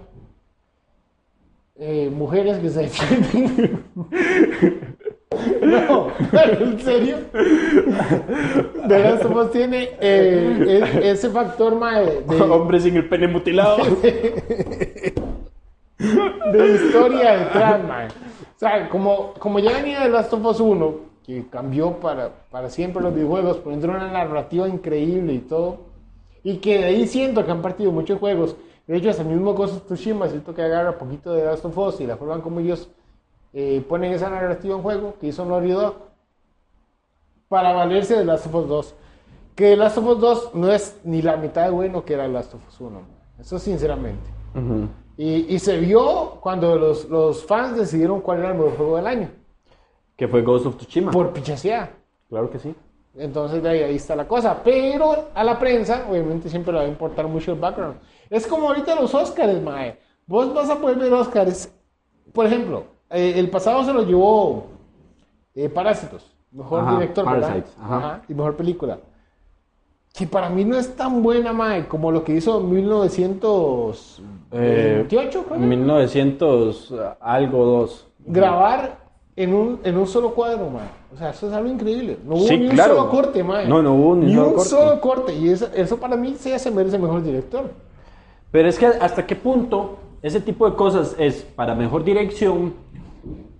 Eh, 1.75 2.10
mujeres 2.12 2.58
que 2.58 2.69
se 2.69 2.81
defienden. 2.81 3.84
En 6.60 6.80
serio. 6.80 7.18
The 8.88 9.00
Last 9.00 9.26
of 9.26 9.36
Us 9.36 9.52
tiene 9.52 9.90
eh, 10.00 11.02
ese 11.04 11.30
factor 11.30 11.76
mae, 11.76 12.24
de, 12.28 12.42
Hombre 12.42 12.80
sin 12.80 12.98
el 12.98 13.08
pene 13.08 13.28
mutilado. 13.28 13.78
de 16.00 16.74
historia 16.76 17.38
detrás, 17.38 17.84
mae. 17.88 18.08
O 18.08 18.60
sea, 18.60 18.90
como, 18.90 19.34
como 19.40 19.60
ya 19.60 19.72
venía 19.74 20.02
de 20.02 20.10
Last 20.10 20.34
of 20.34 20.46
Us 20.46 20.60
1, 20.60 20.96
que 21.26 21.46
cambió 21.50 21.94
para, 21.94 22.32
para 22.52 22.70
siempre 22.70 23.02
los 23.02 23.16
videojuegos, 23.16 23.58
poniendo 23.58 23.88
una 23.88 24.12
narrativa 24.12 24.68
increíble 24.68 25.34
y 25.34 25.40
todo, 25.40 25.78
y 26.44 26.58
que 26.58 26.80
de 26.80 26.86
ahí 26.86 27.08
siento 27.08 27.46
que 27.46 27.52
han 27.52 27.62
partido 27.62 27.92
muchos 27.92 28.20
juegos. 28.20 28.58
De 28.88 28.98
hecho, 28.98 29.12
hasta 29.12 29.22
el 29.22 29.30
mismo 29.30 29.54
Ghost 29.54 29.76
of 29.76 29.86
Tsushima, 29.86 30.28
siento 30.28 30.54
que 30.54 30.64
agarra 30.64 30.98
poquito 30.98 31.34
de 31.34 31.46
Last 31.46 31.64
of 31.64 31.78
Us 31.78 32.02
y 32.02 32.08
la 32.08 32.18
forma 32.18 32.42
como 32.42 32.60
ellos 32.60 32.90
eh, 33.54 33.84
ponen 33.88 34.14
esa 34.14 34.30
narrativa 34.30 34.76
en 34.76 34.82
juego, 34.82 35.16
que 35.20 35.28
hizo 35.28 35.46
Dog, 35.46 36.09
para 37.50 37.74
valerse 37.74 38.15
de 38.15 38.24
Last 38.24 38.46
of 38.46 38.56
Us 38.56 38.68
2. 38.68 38.96
Que 39.56 39.75
Last 39.75 39.98
of 39.98 40.06
Us 40.06 40.20
2 40.22 40.51
no 40.56 40.72
es 40.72 41.01
ni 41.03 41.22
la 41.22 41.36
mitad 41.36 41.65
de 41.65 41.72
bueno 41.72 42.06
que 42.06 42.13
era 42.13 42.27
Last 42.27 42.53
of 42.53 42.65
Us 42.70 42.79
1. 42.79 42.91
mae. 42.91 43.03
Eso 43.39 43.60
sinceramente. 43.60 44.29
Ujú. 44.56 44.88
Y, 45.18 45.53
y 45.53 45.60
se 45.60 45.77
vio 45.77 46.38
cuando 46.39 46.77
los, 46.77 47.10
los 47.10 47.46
fans 47.46 47.75
decidieron 47.75 48.22
cuál 48.22 48.39
era 48.39 48.50
el 48.51 48.56
mejor 48.56 48.77
juego 48.77 48.96
del 48.96 49.08
año. 49.08 49.29
Que 50.15 50.27
fue 50.27 50.41
Ghost 50.44 50.65
of 50.65 50.77
Tsushima. 50.77 51.12
Por 51.12 51.34
pichasear. 51.34 51.91
Claro 52.29 52.50
que 52.50 52.60
sí. 52.60 52.74
Entonces 53.15 53.62
de 53.62 53.70
ahí, 53.70 53.84
ahí 53.84 53.96
está 53.96 54.15
la 54.15 54.27
cosa. 54.27 54.62
Pero 54.63 55.29
a 55.34 55.44
la 55.44 55.58
prensa, 55.60 56.06
obviamente, 56.10 56.50
siempre 56.50 56.72
le 56.72 56.79
va 56.79 56.86
a 56.86 56.89
importar 56.89 57.27
mucho 57.27 57.51
el 57.51 57.60
background. 57.60 58.00
Es 58.29 58.46
como 58.48 58.68
ahorita 58.68 58.96
los 58.96 59.13
Oscars, 59.13 59.62
mae. 59.62 60.00
Vos 60.25 60.53
vas 60.53 60.70
a 60.70 60.77
poder 60.77 60.98
ver 60.98 61.12
Oscars. 61.12 61.74
Por 62.32 62.46
ejemplo, 62.46 62.84
eh, 63.10 63.34
el 63.36 63.50
pasado 63.50 63.84
se 63.84 63.91
lo 63.91 64.03
llevó 64.03 64.68
eh, 65.56 65.68
Parásitos. 65.68 66.32
Mejor 66.51 66.82
Ajá, 66.82 66.94
director, 66.94 67.25
Parasites, 67.25 67.75
¿verdad? 67.79 67.98
ajá. 67.98 68.22
Y 68.27 68.34
mejor 68.34 68.56
película. 68.56 68.98
Que 70.13 70.25
para 70.25 70.50
mí 70.50 70.65
no 70.65 70.75
es 70.77 70.96
tan 70.96 71.22
buena, 71.22 71.53
mae, 71.53 71.88
como 71.88 72.12
lo 72.12 72.24
que 72.24 72.34
hizo 72.34 72.60
en 72.60 72.72
1928, 72.72 75.44
creo. 75.48 75.60
1900 75.60 76.94
algo 77.22 77.88
grabar 78.25 78.98
en 79.36 79.53
un, 79.53 79.79
en 79.84 79.98
un 79.98 80.08
solo 80.08 80.34
cuadro, 80.34 80.70
man. 80.70 80.89
O 81.13 81.18
sea, 81.18 81.29
eso 81.29 81.48
es 81.48 81.53
algo 81.53 81.70
increíble. 81.70 82.18
No 82.25 82.36
hubo 82.36 82.48
Sí, 82.48 82.58
ni 82.58 82.65
un 82.68 82.72
claro. 82.74 82.96
solo 82.98 83.10
corte, 83.10 83.44
man. 83.44 83.70
No, 83.70 83.82
no 83.82 83.94
hubo 83.94 84.15
ni 84.15 84.36
un 84.36 84.36
solo 84.36 84.48
un 84.50 84.53
corte. 84.56 84.70
solo 84.70 85.01
corte. 85.01 85.34
Y 85.36 85.50
eso, 85.50 85.68
eso 85.75 85.98
para 85.98 86.15
mí 86.18 86.36
sí 86.38 86.58
se 86.58 86.72
merece 86.72 86.98
mejor 86.98 87.22
director. 87.24 87.72
Pero 88.51 88.68
es 88.68 88.79
que 88.79 88.88
hasta 88.88 89.25
qué 89.27 89.36
punto 89.36 89.98
ese 90.22 90.41
tipo 90.41 90.70
de 90.70 90.75
cosas 90.75 91.15
es 91.20 91.44
para 91.44 91.75
mejor 91.75 92.03
dirección 92.03 92.74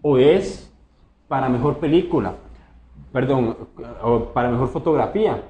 o 0.02 0.18
es 0.18 0.70
para 1.28 1.48
mejor 1.48 1.78
película. 1.78 2.34
Perdón, 3.12 3.58
para 4.34 4.50
mejor 4.50 4.68
fotografía. 4.70 5.44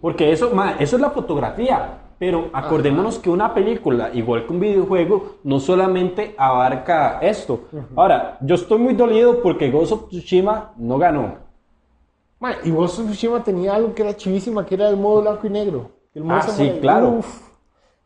Porque 0.00 0.32
eso, 0.32 0.50
ma, 0.52 0.72
eso 0.78 0.96
es 0.96 1.02
la 1.02 1.10
fotografía. 1.10 1.98
Pero 2.18 2.50
acordémonos 2.52 3.18
que 3.18 3.30
una 3.30 3.52
película, 3.52 4.10
igual 4.12 4.46
que 4.46 4.52
un 4.52 4.60
videojuego, 4.60 5.38
no 5.42 5.58
solamente 5.58 6.34
abarca 6.38 7.18
esto. 7.20 7.62
Ahora, 7.96 8.38
yo 8.40 8.54
estoy 8.54 8.78
muy 8.78 8.94
dolido 8.94 9.42
porque 9.42 9.70
Ghost 9.70 9.92
of 9.92 10.08
Tsushima 10.08 10.72
no 10.76 10.98
ganó. 10.98 11.36
Man, 12.38 12.54
y 12.64 12.70
Ghost 12.70 13.00
of 13.00 13.06
Tsushima 13.06 13.42
tenía 13.42 13.74
algo 13.74 13.92
que 13.94 14.02
era 14.02 14.16
chivísima, 14.16 14.64
que 14.64 14.76
era 14.76 14.88
el 14.88 14.96
modo 14.96 15.22
blanco 15.22 15.46
y 15.46 15.50
negro. 15.50 15.90
El 16.14 16.24
modo 16.24 16.36
Ah, 16.36 16.42
sí, 16.42 16.78
claro. 16.80 17.08
Uf, 17.08 17.52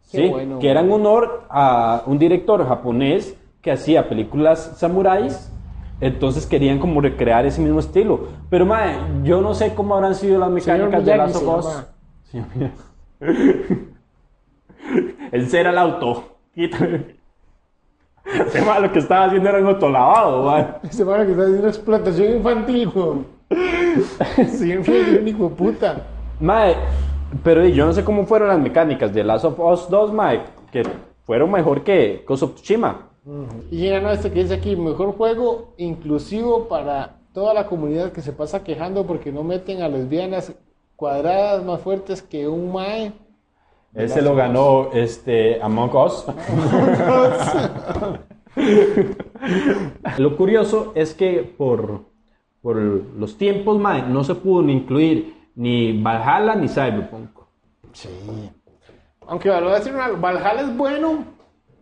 Sí, 0.06 0.28
bueno, 0.28 0.60
que 0.60 0.70
era 0.70 0.80
en 0.80 0.92
honor 0.92 1.42
a 1.50 2.02
un 2.06 2.18
director 2.18 2.64
japonés 2.66 3.36
que 3.60 3.72
hacía 3.72 4.08
películas 4.08 4.74
samuráis, 4.76 5.52
entonces 6.00 6.46
querían 6.46 6.78
como 6.78 7.00
recrear 7.00 7.46
ese 7.46 7.60
mismo 7.60 7.80
estilo. 7.80 8.28
Pero 8.50 8.66
mae, 8.66 8.96
yo 9.24 9.40
no 9.40 9.54
sé 9.54 9.74
cómo 9.74 9.94
habrán 9.94 10.14
sido 10.14 10.38
las 10.38 10.50
mecánicas 10.50 11.04
de 11.04 11.16
Last 11.16 11.36
of. 11.36 11.66
El 15.32 15.48
ser 15.48 15.66
al 15.66 15.78
auto. 15.78 16.36
Quítame. 16.54 17.16
Ese 18.24 18.80
lo 18.80 18.92
que 18.92 18.98
estaba 18.98 19.26
haciendo 19.26 19.48
era 19.48 19.60
un 19.60 19.66
autolavado, 19.66 20.44
mae. 20.44 20.66
Ese 20.82 21.04
man 21.04 21.24
que 21.24 21.32
está 21.32 21.44
haciendo 21.44 21.68
explotación 21.68 22.36
infantil. 22.36 22.90
Siempre 24.48 25.00
es 25.00 25.20
un 25.20 25.28
hijo 25.28 25.50
puta. 25.56 26.02
Mae, 26.40 26.74
pero 27.42 27.66
yo 27.66 27.86
no 27.86 27.92
sé 27.92 28.04
cómo 28.04 28.26
fueron 28.26 28.48
las 28.48 28.58
mecánicas 28.58 29.14
de 29.14 29.24
Last 29.24 29.44
of 29.44 29.58
Us 29.60 29.88
2, 29.88 30.12
mae, 30.12 30.42
que 30.72 30.82
fueron 31.24 31.50
mejor 31.50 31.82
que 31.82 32.24
Ghost 32.26 32.42
of 32.42 32.54
Tsushima. 32.54 33.08
Y 33.70 33.78
llega 33.78 34.12
este 34.12 34.30
que 34.30 34.42
dice 34.42 34.54
aquí, 34.54 34.76
mejor 34.76 35.16
juego 35.16 35.74
inclusivo 35.78 36.68
para 36.68 37.16
toda 37.32 37.54
la 37.54 37.66
comunidad 37.66 38.12
que 38.12 38.22
se 38.22 38.32
pasa 38.32 38.62
quejando 38.62 39.04
porque 39.04 39.32
no 39.32 39.42
meten 39.42 39.82
a 39.82 39.88
lesbianas 39.88 40.54
cuadradas 40.94 41.64
más 41.64 41.80
fuertes 41.80 42.22
que 42.22 42.46
un 42.46 42.72
mae. 42.72 43.12
Ese 43.94 44.22
lo 44.22 44.36
ganó 44.36 44.92
este, 44.92 45.60
Among 45.60 45.94
Us. 45.96 46.24
lo 50.18 50.36
curioso 50.36 50.92
es 50.94 51.14
que 51.14 51.42
por, 51.42 52.04
por 52.62 52.76
los 52.76 53.36
tiempos, 53.36 53.78
mae, 53.78 54.02
no 54.02 54.22
se 54.22 54.36
pudo 54.36 54.62
ni 54.62 54.72
incluir 54.72 55.50
ni 55.56 56.00
Valhalla 56.00 56.54
ni 56.54 56.68
Cyberpunk. 56.68 57.30
Sí. 57.92 58.08
Aunque 59.26 59.50
voy 59.50 59.58
a 59.58 59.74
decir 59.74 59.92
una, 59.92 60.08
Valhalla 60.08 60.60
es 60.62 60.76
bueno, 60.76 61.35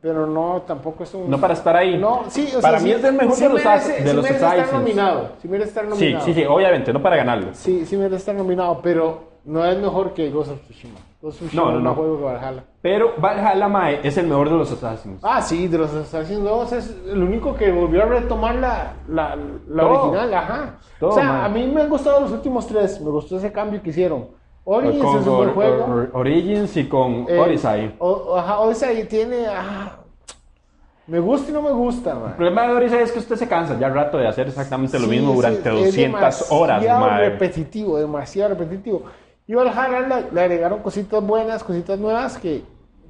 pero 0.05 0.27
no, 0.27 0.61
tampoco 0.67 1.03
es 1.05 1.15
un... 1.15 1.31
No 1.31 1.41
para 1.41 1.55
estar 1.55 1.75
ahí. 1.75 1.97
No, 1.97 2.25
sí, 2.29 2.47
o 2.55 2.61
Para 2.61 2.79
sea, 2.79 2.85
mí 2.87 2.93
sí- 2.93 2.99
es 2.99 3.05
el 3.05 3.15
mejor 3.15 3.35
sí 3.37 3.43
de 3.45 3.49
los, 3.49 3.65
merece, 3.65 3.93
de 3.93 3.99
sí 4.11 4.17
los 4.17 4.23
merece 4.23 4.35
estar 4.47 4.73
nominado. 4.75 5.29
Sí 5.41 5.49
merece 5.49 5.69
estar 5.71 5.85
Sí, 5.85 5.91
nominado. 5.91 6.25
sí, 6.27 6.35
sí, 6.35 6.45
obviamente, 6.45 6.93
no 6.93 7.01
para 7.03 7.17
ganarlo. 7.17 7.47
Sí, 7.55 7.87
sí 7.87 7.97
merece 7.97 8.17
estar 8.17 8.35
nominado, 8.35 8.81
pero 8.83 9.33
no 9.47 9.65
es 9.65 9.79
mejor 9.79 10.13
que 10.13 10.29
Ghost 10.29 10.51
of 10.51 10.61
Tsushima. 10.61 10.99
Ghost 11.23 11.41
of 11.41 11.49
Tsushima 11.49 11.63
No, 11.65 11.73
no, 11.73 11.81
no. 11.81 11.95
juego 11.95 12.19
que 12.19 12.25
Valhalla. 12.25 12.65
Pero 12.83 13.15
Valhalla, 13.17 13.67
mae, 13.67 14.01
es 14.03 14.19
el 14.19 14.27
mejor 14.27 14.51
de 14.51 14.57
los 14.59 14.71
Assassins. 14.73 15.21
Ah, 15.23 15.41
sí, 15.41 15.69
de 15.69 15.79
los 15.79 15.95
Assassin's 15.95 16.45
2 16.45 16.73
es 16.75 16.97
el 17.09 17.23
único 17.23 17.55
que 17.55 17.73
volvió 17.73 18.03
a 18.03 18.05
retomar 18.05 18.57
la, 18.57 18.93
la, 19.09 19.35
la 19.69 19.83
Todo. 19.85 20.03
original, 20.03 20.35
ajá. 20.35 20.75
Todo, 21.01 21.11
o 21.13 21.15
sea, 21.15 21.25
man. 21.25 21.45
a 21.45 21.49
mí 21.49 21.67
me 21.67 21.81
han 21.81 21.89
gustado 21.89 22.21
los 22.21 22.31
últimos 22.31 22.67
tres, 22.67 23.01
me 23.01 23.09
gustó 23.09 23.39
ese 23.39 23.51
cambio 23.51 23.83
que 23.83 23.89
hicieron. 23.89 24.27
Origins 24.67 25.05
con 25.05 25.21
es 25.21 25.27
un 25.27 25.37
buen 25.37 25.51
juego. 25.51 25.85
Or- 25.85 26.11
Origins 26.15 26.77
y 26.77 26.89
con 26.89 27.27
Eh, 27.29 27.39
Odyssey. 27.39 27.95
o- 27.99 28.09
o- 28.11 28.37
ajá, 28.39 28.61
Odyssey 28.61 29.05
tiene... 29.05 29.47
ah, 29.47 29.99
me 31.07 31.21
gusta 31.21 31.51
y 31.51 31.53
no 31.55 31.61
me 31.61 31.71
gusta, 31.73 32.15
man. 32.15 32.31
El 32.31 32.37
problema 32.37 32.63
de 32.67 32.73
Odyssey 32.75 32.99
es 33.03 33.13
que 33.13 33.19
usted 33.19 33.37
se 33.37 33.47
cansa 33.47 33.79
ya 33.79 33.89
al 33.89 33.95
rato 33.95 34.17
de 34.17 34.27
hacer 34.27 34.49
exactamente 34.49 34.99
lo 34.99 35.05
Sí, 35.05 35.11
mismo 35.11 35.35
durante 35.35 35.69
es 35.69 35.85
200 35.87 36.47
horas, 36.51 36.83
mae. 36.83 37.29
repetitivo, 37.31 37.99
demasiado 37.99 38.55
repetitivo. 38.55 39.03
Y 39.47 39.53
Valhalla 39.55 40.23
le, 40.33 40.41
agregaron 40.41 40.79
cositas 40.81 41.23
buenas, 41.23 41.63
cositas 41.63 41.99
nuevas 41.99 42.39
que... 42.39 42.63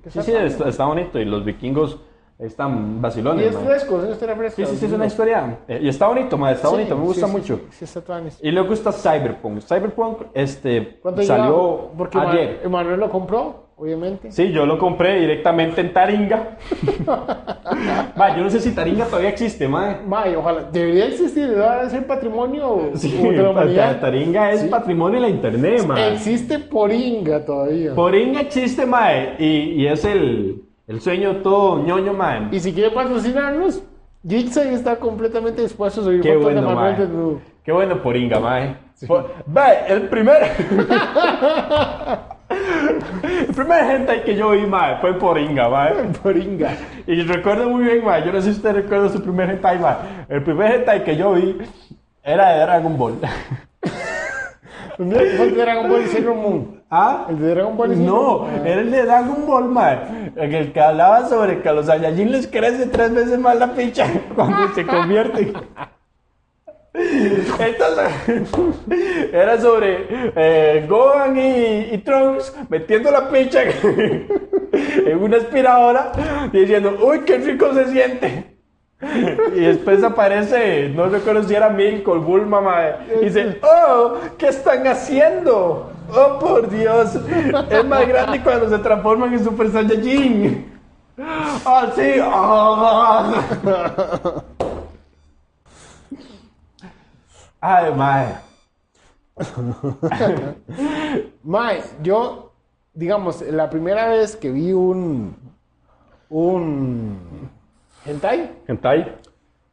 que 0.03 0.11
Sí, 0.11 0.21
sí, 0.23 0.33
está 0.67 0.87
bonito 0.87 1.21
y 1.21 1.25
los 1.25 1.45
vikingos 1.45 2.01
están 2.39 2.97
Y 2.99 3.01
vacilones, 3.01 3.47
es 3.47 3.55
mae. 3.55 3.65
fresco, 3.65 3.97
es 3.99 4.03
una 4.05 4.13
historia 4.13 4.37
fresca. 4.37 4.57
Sí, 4.67 4.71
sí, 4.73 4.77
sí, 4.79 4.87
es 4.87 4.93
una 4.93 5.07
historia. 5.07 5.59
eh, 5.69 5.79
y 5.83 5.89
está 5.89 6.09
bonito, 6.09 6.37
mae, 6.37 6.55
está 6.55 6.69
Sí, 6.69 6.75
bonito, 6.75 6.97
me 6.99 7.05
gusta 7.05 7.27
sí, 7.27 7.33
mucho. 7.33 7.61
Sí, 7.71 7.85
está 7.85 8.21
esto. 8.27 8.47
Y 8.47 8.51
luego 8.51 8.73
está 8.75 8.93
Cyberpunk. 8.93 9.61
Cyberpunk, 9.63 10.19
este, 10.35 10.99
¿Cuánto 11.01 11.23
salió? 11.23 11.91
Porque 11.97 12.19
ayer. 12.19 12.61
Ema- 12.65 12.81
Emanuel 12.81 13.01
lo 13.01 13.09
compró, 13.11 13.67
obviamente. 13.77 14.33
Sí, 14.33 14.51
yo 14.53 14.67
lo 14.67 14.79
compré 14.79 15.21
directamente 15.21 15.81
en 15.81 15.93
Taringa. 15.93 16.57
Va, 18.21 18.37
yo 18.37 18.43
no 18.45 18.51
sé 18.51 18.61
si 18.61 18.73
Taringa 18.75 19.07
todavía 19.07 19.31
existe, 19.31 19.69
mae. 19.69 19.97
May, 20.07 20.35
ojalá. 20.35 20.65
Debería 20.73 21.07
existir, 21.07 21.49
debería 21.49 21.89
ser 21.89 22.07
patrimonio 22.07 22.91
Sí, 22.95 23.11
de 23.17 23.33
la 23.43 23.51
humanidad. 23.51 24.01
Taringa 24.01 24.53
es 24.53 24.65
patrimonio 24.65 25.21
de 25.21 25.29
la 25.29 25.29
internet, 25.29 25.85
mae. 25.87 26.15
Existe 26.15 26.59
por 26.59 26.93
Inga 26.93 27.45
todavía. 27.45 27.95
Poringa 27.95 28.41
existe, 28.41 28.87
mae, 28.87 29.37
y, 29.39 29.83
y 29.83 29.87
es 29.87 30.05
el, 30.05 30.64
el 30.87 31.01
sueño 31.01 31.37
todo 31.37 31.83
ñoño, 31.83 32.13
mae. 32.13 32.49
Y 32.53 32.61
si 32.61 32.73
quiere 32.73 32.91
patrocinarnos, 32.91 33.83
Jigsaw 34.27 34.65
está 34.65 34.97
completamente 34.97 35.63
dispuesto 35.63 36.01
a 36.01 36.05
subir 36.05 36.21
Qué 36.21 36.35
fotos 36.35 36.47
de 36.55 36.61
bueno, 36.61 36.69
Manuel 36.75 36.93
mae. 36.93 37.01
desnudo. 37.01 37.41
Qué 37.65 37.73
bueno 37.73 38.03
Poringa, 38.03 38.41
mae. 38.41 38.77
Po- 39.07 39.27
Ve, 39.47 39.63
el 39.89 40.03
primer... 40.09 40.43
el 43.49 43.55
primer 43.55 43.85
gente 43.87 44.23
que 44.23 44.37
yo 44.37 44.51
vi, 44.51 44.67
mae, 44.67 44.97
fue 45.01 45.15
Poringa, 45.19 45.69
mae. 45.69 45.95
Por 46.23 46.37
Inga. 46.37 46.77
Y 47.07 47.23
recuerdo 47.23 47.69
muy 47.69 47.85
bien, 47.85 48.05
mae, 48.05 48.25
yo 48.25 48.33
no 48.33 48.41
sé 48.41 48.51
si 48.53 48.57
usted 48.59 48.73
recuerda 48.75 49.09
su 49.09 49.23
primer 49.23 49.51
hentai, 49.51 49.79
mae. 49.79 49.97
El 50.29 50.43
primer 50.43 50.73
hentai 50.75 51.05
que 51.05 51.17
yo 51.17 51.33
vi 51.33 51.57
era 52.23 52.51
de 52.51 52.61
Dragon 52.61 52.97
Ball. 52.99 53.15
Fue 54.97 55.05
el 55.07 55.55
de 55.55 55.63
Dragon 55.63 55.91
Ball 55.91 56.03
y 56.03 56.09
Sailor 56.09 56.35
Moon. 56.37 56.83
¿Ah? 56.91 57.27
El 57.29 57.41
de 57.41 57.55
Dragon 57.55 57.77
Ball 57.77 57.93
y 57.93 57.97
Sailor 57.97 58.15
No, 58.15 58.39
Moon. 58.39 58.67
Era 58.67 58.81
el 58.81 58.91
de 58.91 59.03
Dragon 59.03 59.47
Ball, 59.47 59.65
mae. 59.69 59.99
El 60.37 60.73
que 60.73 60.81
hablaba 60.81 61.29
sobre 61.29 61.61
que 61.61 61.69
a 61.69 61.73
los 61.73 61.87
Saiyajin 61.87 62.31
les 62.31 62.47
crece 62.47 62.87
tres 62.87 63.13
veces 63.13 63.39
más 63.39 63.59
la 63.59 63.73
picha 63.75 64.07
cuando 64.35 64.73
se 64.75 64.87
convierten. 64.87 65.53
Entonces, 66.95 68.49
era 69.33 69.61
sobre 69.61 70.07
eh, 70.37 70.87
Gohan 70.89 71.37
y, 71.37 71.93
y 71.93 71.99
Trunks 71.99 72.55
metiendo 72.69 73.11
la 73.11 73.29
picha 73.31 73.63
en 73.65 75.19
una 75.21 75.39
aspiradora 75.39 76.13
diciendo, 76.53 76.97
uy, 77.05 77.21
qué 77.21 77.39
rico 77.39 77.75
se 77.75 77.91
siente. 77.91 78.54
Y 79.55 79.61
después 79.61 80.03
aparece, 80.03 80.89
no 80.91 81.07
recuerdo 81.09 81.43
si 81.45 81.55
era 81.55 81.71
Milk 81.71 82.07
o 82.09 82.21
Bulma, 82.21 82.61
mae, 82.61 82.95
y 83.21 83.25
dice, 83.27 83.61
oh, 83.63 84.15
¿qué 84.39 84.49
están 84.49 84.87
haciendo? 84.87 85.93
Oh, 86.11 86.39
por 86.39 86.69
Dios, 86.69 87.15
es 87.71 87.85
más 87.85 88.07
grande 88.07 88.43
cuando 88.43 88.69
se 88.69 88.79
transforman 88.79 89.33
en 89.33 89.45
Super 89.45 89.71
Saiyajin. 89.71 90.73
Ah, 91.19 91.91
sí, 91.95 92.15
ah. 92.21 93.33
Ay, 97.61 97.95
mae. 97.95 98.35
Mae, 101.43 101.83
yo, 102.03 102.53
digamos, 102.93 103.41
la 103.43 103.71
primera 103.71 104.09
vez 104.09 104.37
que 104.37 104.51
vi 104.51 104.73
un. 104.73 105.37
un. 106.29 107.51
Hentai 108.07 108.51
Hentai. 108.67 109.17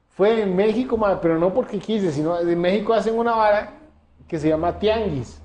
fue 0.10 0.42
en 0.44 0.56
México, 0.56 1.00
pero 1.22 1.38
no 1.40 1.54
porque 1.54 1.80
quise, 1.80 2.12
sino 2.12 2.40
en 2.40 2.60
México 2.60 2.94
hacen 2.94 3.18
una 3.18 3.36
vara 3.36 3.74
que 4.28 4.40
se 4.40 4.50
llama 4.50 4.78
tianguis. 4.80 5.42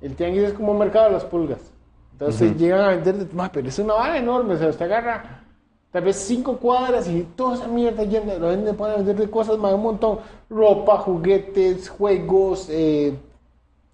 El 0.00 0.14
tianguis 0.14 0.44
es 0.44 0.52
como 0.54 0.72
un 0.72 0.78
mercado 0.78 1.06
de 1.06 1.12
las 1.12 1.24
pulgas. 1.24 1.72
Entonces 2.12 2.56
llegan 2.56 2.80
a 2.80 2.88
vender, 2.88 3.28
mae, 3.32 3.48
pero 3.52 3.66
es 3.68 3.78
una 3.78 3.94
vara 3.94 4.18
enorme, 4.18 4.54
o 4.54 4.58
sea, 4.58 4.68
usted 4.68 4.84
agarra 4.84 5.42
tal 5.90 6.04
vez 6.04 6.16
cinco 6.16 6.58
cuadras 6.58 7.08
y 7.08 7.22
toda 7.34 7.54
esa 7.56 7.66
mierda 7.66 8.04
llena, 8.04 8.34
lo 8.34 8.48
venden 8.48 8.76
para 8.76 8.96
vender 8.96 9.16
de 9.16 9.30
cosas, 9.30 9.58
mae, 9.58 9.74
un 9.74 9.82
montón. 9.82 10.18
Ropa, 10.50 10.98
juguetes, 10.98 11.88
juegos, 11.88 12.68
eh, 12.70 13.14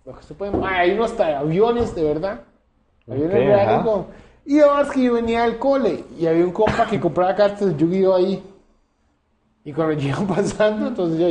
lo 0.05 0.17
que 0.17 0.23
se 0.25 0.35
puede, 0.35 0.51
mae, 0.53 0.81
hay 0.81 0.91
unos 0.93 1.13
hasta 1.13 1.39
aviones, 1.39 1.95
de 1.95 2.03
verdad. 2.05 2.41
Aviones 3.09 3.31
Ok, 3.37 3.47
reales, 3.47 3.85
con- 3.85 4.07
Y 4.47 4.61
además 4.61 4.91
que 4.93 5.03
yo 5.03 5.15
venía 5.15 5.43
del 5.43 5.59
cole 5.59 6.05
y 6.19 6.27
había 6.27 6.45
un 6.45 6.53
compa 6.53 6.87
que 6.87 7.01
compraba 7.01 7.35
cartas 7.35 7.67
de 7.69 7.77
Yu-Gi-Oh 7.77 8.15
ahí. 8.15 8.43
Y 9.65 9.73
cuando 9.73 10.01
iban 10.01 10.27
pasando, 10.29 10.87
entonces 10.87 11.19
yo, 11.19 11.29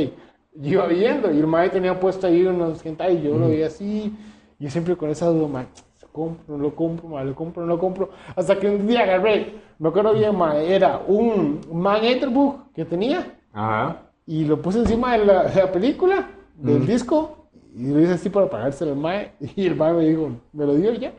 yo 0.60 0.70
iba 0.70 0.86
viendo 0.86 1.32
y 1.32 1.38
el 1.38 1.46
mae 1.46 1.70
tenía 1.70 1.98
puesto 1.98 2.26
ahí 2.26 2.44
unos 2.44 2.84
hentai 2.84 3.16
y 3.16 3.22
yo 3.22 3.38
lo 3.38 3.48
veía 3.48 3.68
así. 3.68 4.14
Y 4.58 4.64
yo 4.64 4.70
siempre 4.70 4.96
con 4.96 5.08
esa 5.08 5.26
duda, 5.28 5.66
¿lo 6.02 6.08
compro, 6.12 6.56
no 6.56 6.62
lo 6.62 6.74
compro, 6.74 7.08
mae, 7.08 7.24
lo 7.24 7.34
compro, 7.34 7.62
no 7.62 7.68
lo 7.68 7.78
compro. 7.78 8.10
Hasta 8.36 8.58
que 8.58 8.68
un 8.68 8.86
día 8.86 9.02
agarré, 9.02 9.54
no 9.78 9.88
acuerdo 9.88 10.12
bien, 10.12 10.36
mae, 10.36 10.74
era 10.74 11.00
un 11.06 11.60
man 11.72 12.04
Etherbook 12.04 12.72
que 12.74 12.84
tenía 12.84 13.34
Ajá. 13.54 14.02
y 14.26 14.44
lo 14.44 14.60
puse 14.60 14.80
encima 14.80 15.16
de 15.16 15.24
la, 15.24 15.44
de 15.44 15.62
la 15.62 15.72
película, 15.72 16.28
del 16.54 16.86
disco, 16.86 17.48
y 17.74 17.86
lo 17.86 18.00
hice 18.00 18.12
así 18.12 18.28
para 18.28 18.48
pagárselo 18.48 18.92
al 18.92 18.98
mae. 18.98 19.32
Y 19.56 19.66
el 19.66 19.74
mae 19.74 19.94
me 19.94 20.04
dijo, 20.04 20.30
me 20.52 20.66
lo 20.66 20.74
dio 20.74 20.92
y 20.92 20.98
ya. 20.98 21.12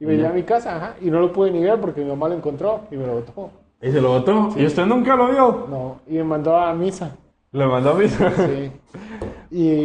Y 0.00 0.06
me 0.06 0.16
llevé 0.16 0.28
a 0.28 0.32
mi 0.32 0.42
casa, 0.44 0.76
ajá, 0.76 0.94
y 1.02 1.10
no 1.10 1.20
lo 1.20 1.30
pude 1.30 1.50
ni 1.50 1.62
ver 1.62 1.78
porque 1.78 2.00
mi 2.00 2.08
mamá 2.08 2.28
lo 2.28 2.34
encontró 2.34 2.80
y 2.90 2.96
me 2.96 3.06
lo 3.06 3.16
botó. 3.16 3.50
¿Y 3.82 3.92
se 3.92 4.00
lo 4.00 4.08
botó? 4.08 4.48
¿Y 4.56 4.64
usted 4.64 4.86
nunca 4.86 5.14
lo 5.14 5.28
vio? 5.28 5.66
No, 5.68 6.00
y 6.08 6.14
me 6.14 6.24
mandó 6.24 6.56
a 6.56 6.72
misa. 6.72 7.14
Le 7.52 7.66
mandó 7.66 7.90
a 7.90 7.94
mí. 7.94 8.08
Sí. 8.08 8.72
Y. 9.50 9.84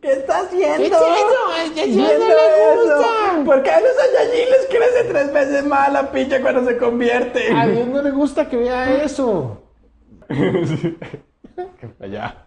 ¿qué 0.00 0.12
está 0.12 0.40
haciendo? 0.40 0.76
¿Qué 0.76 0.84
es 0.86 0.92
eso? 0.92 1.74
Ya 1.74 1.84
Viendo 1.84 2.02
no 2.04 2.28
le 2.28 2.74
eso. 2.74 2.96
gusta. 2.96 3.44
¿Por 3.44 3.62
qué 3.62 3.70
a 3.70 3.80
los 3.80 3.90
les 3.90 4.66
crece 4.68 5.04
tres 5.08 5.32
veces 5.32 5.64
más 5.66 5.92
la 5.92 6.12
pinche 6.12 6.40
cuando 6.40 6.64
se 6.64 6.76
convierten? 6.76 7.56
A 7.56 7.66
Dios 7.66 7.88
no 7.88 8.02
le 8.02 8.10
gusta 8.12 8.48
que 8.48 8.56
vea 8.56 9.02
eso. 9.02 9.62
Allá. 12.00 12.36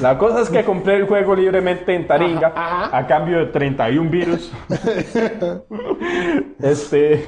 La 0.00 0.16
cosa 0.16 0.40
es 0.40 0.50
que 0.50 0.64
compré 0.64 0.96
el 0.96 1.06
juego 1.06 1.34
libremente 1.34 1.94
en 1.94 2.06
Taringa 2.06 2.48
Ajá, 2.48 2.84
ajá. 2.86 2.96
a 2.96 3.06
cambio 3.06 3.38
de 3.38 3.46
31 3.46 4.10
virus. 4.10 4.52
este, 6.60 7.24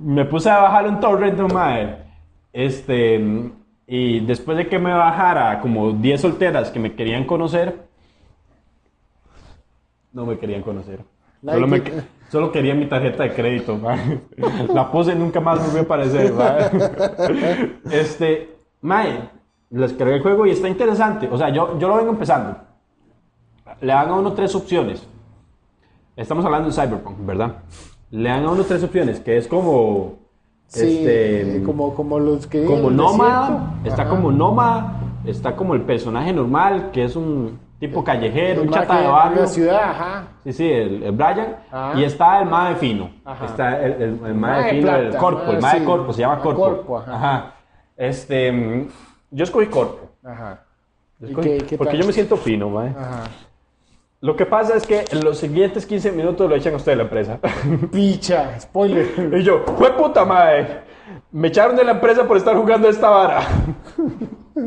me 0.00 0.24
puse 0.24 0.50
a 0.50 0.58
bajar 0.58 0.88
un 0.88 1.00
torrent, 1.00 1.38
no 1.38 1.48
madre. 1.48 1.98
Este, 2.52 3.50
y 3.86 4.20
después 4.20 4.56
de 4.58 4.68
que 4.68 4.78
me 4.78 4.92
bajara 4.92 5.60
como 5.60 5.92
10 5.92 6.20
solteras 6.20 6.70
que 6.70 6.80
me 6.80 6.94
querían 6.94 7.24
conocer, 7.24 7.86
no 10.12 10.26
me 10.26 10.38
querían 10.38 10.62
conocer. 10.62 11.00
Like 11.42 11.56
Solo, 11.58 11.66
me 11.66 11.82
solo 12.30 12.52
querían 12.52 12.78
mi 12.78 12.86
tarjeta 12.86 13.24
de 13.24 13.32
crédito. 13.32 13.80
La 14.72 14.90
puse 14.90 15.12
y 15.12 15.16
nunca 15.16 15.40
más 15.40 15.58
volvió 15.64 15.80
a 15.80 15.84
aparecer. 15.84 16.32
Este, 17.90 18.56
mae, 18.80 19.28
les 19.72 19.92
cargué 19.94 20.16
el 20.16 20.22
juego 20.22 20.46
y 20.46 20.50
está 20.50 20.68
interesante. 20.68 21.28
O 21.30 21.36
sea, 21.38 21.48
yo, 21.48 21.78
yo 21.78 21.88
lo 21.88 21.96
vengo 21.96 22.10
empezando. 22.10 22.56
Le 23.80 23.92
dan 23.92 24.08
a 24.10 24.14
uno 24.14 24.32
tres 24.32 24.54
opciones. 24.54 25.06
Estamos 26.14 26.44
hablando 26.44 26.68
de 26.68 26.74
Cyberpunk, 26.74 27.24
¿verdad? 27.24 27.56
Le 28.10 28.28
dan 28.28 28.44
a 28.44 28.50
uno 28.50 28.62
tres 28.64 28.84
opciones, 28.84 29.18
que 29.20 29.36
es 29.38 29.48
como... 29.48 30.20
Sí, 30.66 30.98
este, 30.98 31.58
eh, 31.58 31.62
como, 31.64 31.94
como 31.94 32.18
los 32.18 32.46
que. 32.46 32.64
como 32.64 32.90
nómada, 32.90 33.74
está 33.84 34.02
Ajá. 34.02 34.10
como 34.10 34.32
nómada, 34.32 34.94
está 35.26 35.54
como 35.54 35.74
el 35.74 35.82
personaje 35.82 36.32
normal, 36.32 36.90
que 36.92 37.04
es 37.04 37.14
un 37.14 37.58
tipo 37.78 38.02
callejero, 38.02 38.62
El 38.62 38.68
un 38.68 38.72
chata 38.72 39.02
de 39.02 39.06
barrio. 39.06 39.40
la 39.42 39.46
ciudad, 39.48 39.82
ajá. 39.90 40.28
Sí, 40.44 40.52
sí, 40.54 40.70
el, 40.70 41.02
el 41.02 41.12
Brian. 41.12 41.56
Ajá. 41.70 41.98
Y 42.00 42.04
está 42.04 42.40
el 42.40 42.48
mae 42.48 42.74
fino. 42.76 43.10
Ajá. 43.22 43.44
Está 43.44 43.84
el, 43.84 43.92
el, 44.00 44.20
el 44.24 44.34
mae 44.34 44.70
fino, 44.70 44.82
plata, 44.82 44.98
el 45.00 45.16
corpo, 45.16 45.50
el 45.52 45.60
mae, 45.60 45.78
sí. 45.78 45.84
corpo, 45.84 46.12
se 46.14 46.20
llama 46.22 46.38
corpo. 46.40 46.60
corpo, 46.62 46.98
ajá. 47.00 47.52
Este, 47.94 48.88
yo 49.32 49.42
escogí 49.44 49.66
corpo. 49.66 50.08
Ajá. 50.22 50.62
Yo 51.18 51.28
¿Y 51.28 51.30
escogí- 51.32 51.58
qué- 51.58 51.66
qué 51.66 51.76
porque 51.78 51.92
tal? 51.94 52.00
yo 52.02 52.06
me 52.06 52.12
siento 52.12 52.36
fino, 52.36 52.68
mae. 52.70 52.90
Ajá. 52.90 53.24
Lo 54.20 54.36
que 54.36 54.46
pasa 54.46 54.76
es 54.76 54.86
que 54.86 55.04
en 55.10 55.24
los 55.24 55.38
siguientes 55.38 55.84
15 55.84 56.12
minutos 56.12 56.48
lo 56.48 56.54
echan 56.54 56.74
a 56.74 56.76
usted 56.76 56.92
de 56.92 56.96
la 56.96 57.02
empresa. 57.02 57.40
Picha, 57.92 58.60
spoiler. 58.60 59.34
y 59.36 59.42
yo, 59.42 59.64
fue 59.76 59.92
puta 59.96 60.24
mae. 60.24 60.82
Me 61.32 61.48
echaron 61.48 61.74
de 61.76 61.82
la 61.84 61.92
empresa 61.92 62.24
por 62.28 62.36
estar 62.36 62.56
jugando 62.56 62.88
esta 62.88 63.10
vara. 63.10 63.40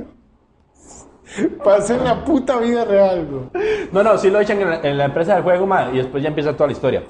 Pasé 1.63 1.95
en 1.95 2.03
la 2.03 2.23
puta 2.23 2.57
vida 2.59 2.85
real, 2.85 3.25
bro. 3.25 3.51
No, 3.91 4.03
no, 4.03 4.17
sí 4.17 4.29
lo 4.29 4.39
echan 4.39 4.61
en 4.61 4.69
la, 4.69 4.79
en 4.81 4.97
la 4.97 5.05
empresa 5.05 5.35
del 5.35 5.43
juego, 5.43 5.65
mae, 5.65 5.93
y 5.93 5.97
después 5.97 6.23
ya 6.23 6.29
empieza 6.29 6.53
toda 6.53 6.67
la 6.67 6.73
historia. 6.73 7.03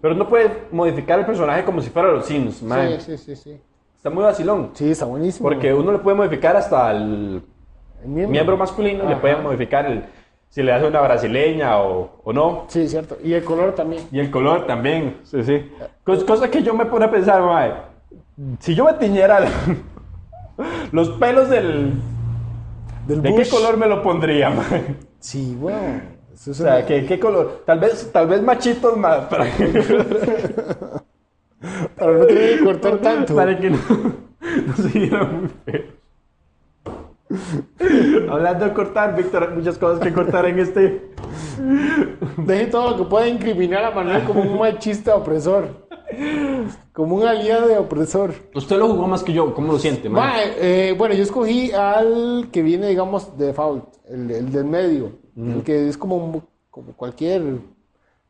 Pero 0.00 0.14
no 0.14 0.28
puede 0.28 0.64
modificar 0.72 1.18
el 1.18 1.26
personaje 1.26 1.64
como 1.64 1.80
si 1.80 1.90
fuera 1.90 2.10
los 2.10 2.26
Sims, 2.26 2.62
mae. 2.62 3.00
Sí, 3.00 3.16
sí, 3.16 3.18
sí, 3.18 3.36
sí. 3.36 3.60
Está 4.08 4.14
muy 4.14 4.24
vacilón. 4.24 4.70
Sí, 4.72 4.90
está 4.90 5.04
buenísimo. 5.04 5.46
Porque 5.50 5.74
uno 5.74 5.92
le 5.92 5.98
puede 5.98 6.16
modificar 6.16 6.56
hasta 6.56 6.90
el 6.92 7.42
El 8.02 8.08
miembro. 8.08 8.30
miembro 8.30 8.56
masculino, 8.56 9.04
le 9.04 9.12
Ajá. 9.12 9.20
puede 9.20 9.36
modificar 9.36 9.84
el, 9.84 10.04
si 10.48 10.62
le 10.62 10.72
hace 10.72 10.86
una 10.86 11.02
brasileña 11.02 11.78
o, 11.82 12.20
o 12.24 12.32
no. 12.32 12.64
Sí, 12.68 12.88
cierto. 12.88 13.18
Y 13.22 13.34
el 13.34 13.44
color 13.44 13.74
también. 13.74 14.04
Y 14.10 14.18
el 14.18 14.30
color 14.30 14.66
también, 14.66 15.18
sí, 15.24 15.42
sí. 15.44 15.70
Cos- 16.06 16.24
cosa 16.24 16.50
que 16.50 16.62
yo 16.62 16.72
me 16.72 16.86
pone 16.86 17.04
a 17.04 17.10
pensar, 17.10 17.42
mae, 17.42 17.72
si 18.60 18.74
yo 18.74 18.86
me 18.86 18.94
tiñera 18.94 19.40
los 20.92 21.10
pelos 21.10 21.50
del... 21.50 21.92
Del 23.06 23.20
¿De 23.22 23.30
bush. 23.30 23.42
qué 23.44 23.50
color 23.50 23.76
me 23.76 23.86
lo 23.88 24.02
pondría, 24.02 24.48
mae? 24.48 24.96
Sí, 25.18 25.54
bueno. 25.60 26.16
Eso 26.32 26.52
es 26.52 26.60
O 26.60 26.62
sea, 26.64 26.86
¿qué, 26.86 27.04
qué 27.04 27.18
color? 27.18 27.62
Tal 27.66 27.80
vez, 27.80 28.10
tal 28.12 28.26
vez 28.28 28.40
machitos 28.42 28.96
más, 28.96 29.24
para 29.26 29.44
Para 31.96 32.12
no 32.18 32.26
tener 32.26 32.58
que 32.58 32.64
cortar 32.64 32.98
tanto. 32.98 33.34
para 33.34 33.58
que 33.58 33.70
no, 33.70 33.78
no 34.66 34.76
se 34.76 34.98
viera 34.98 35.24
muy 35.24 35.48
feo. 35.64 35.98
Hablando 38.30 38.64
de 38.64 38.72
cortar, 38.72 39.16
Víctor, 39.16 39.48
hay 39.48 39.54
muchas 39.56 39.76
cosas 39.78 40.00
que 40.00 40.12
cortar 40.12 40.46
en 40.46 40.58
este... 40.60 41.10
Deje 42.38 42.66
todo 42.66 42.90
lo 42.90 42.96
que 42.96 43.04
pueda 43.10 43.28
incriminar 43.28 43.84
a 43.84 43.90
Manuel 43.90 44.24
como 44.24 44.40
un 44.42 44.58
machista 44.58 45.14
opresor. 45.16 45.86
Como 46.92 47.16
un 47.16 47.26
aliado 47.26 47.68
de 47.68 47.76
opresor. 47.78 48.32
Usted 48.54 48.78
lo 48.78 48.88
jugó 48.88 49.06
más 49.06 49.22
que 49.22 49.32
yo, 49.32 49.52
¿cómo 49.54 49.72
lo 49.72 49.78
siente? 49.78 50.08
Mae, 50.08 50.52
eh, 50.58 50.94
bueno, 50.96 51.14
yo 51.14 51.22
escogí 51.22 51.70
al 51.72 52.48
que 52.50 52.62
viene, 52.62 52.88
digamos, 52.88 53.36
de 53.36 53.46
default, 53.46 53.84
el, 54.08 54.30
el 54.30 54.50
del 54.52 54.64
medio. 54.64 55.12
El 55.36 55.62
que 55.62 55.88
es 55.88 55.96
como, 55.98 56.16
un- 56.16 56.42
como 56.70 56.92
cualquier 56.94 57.42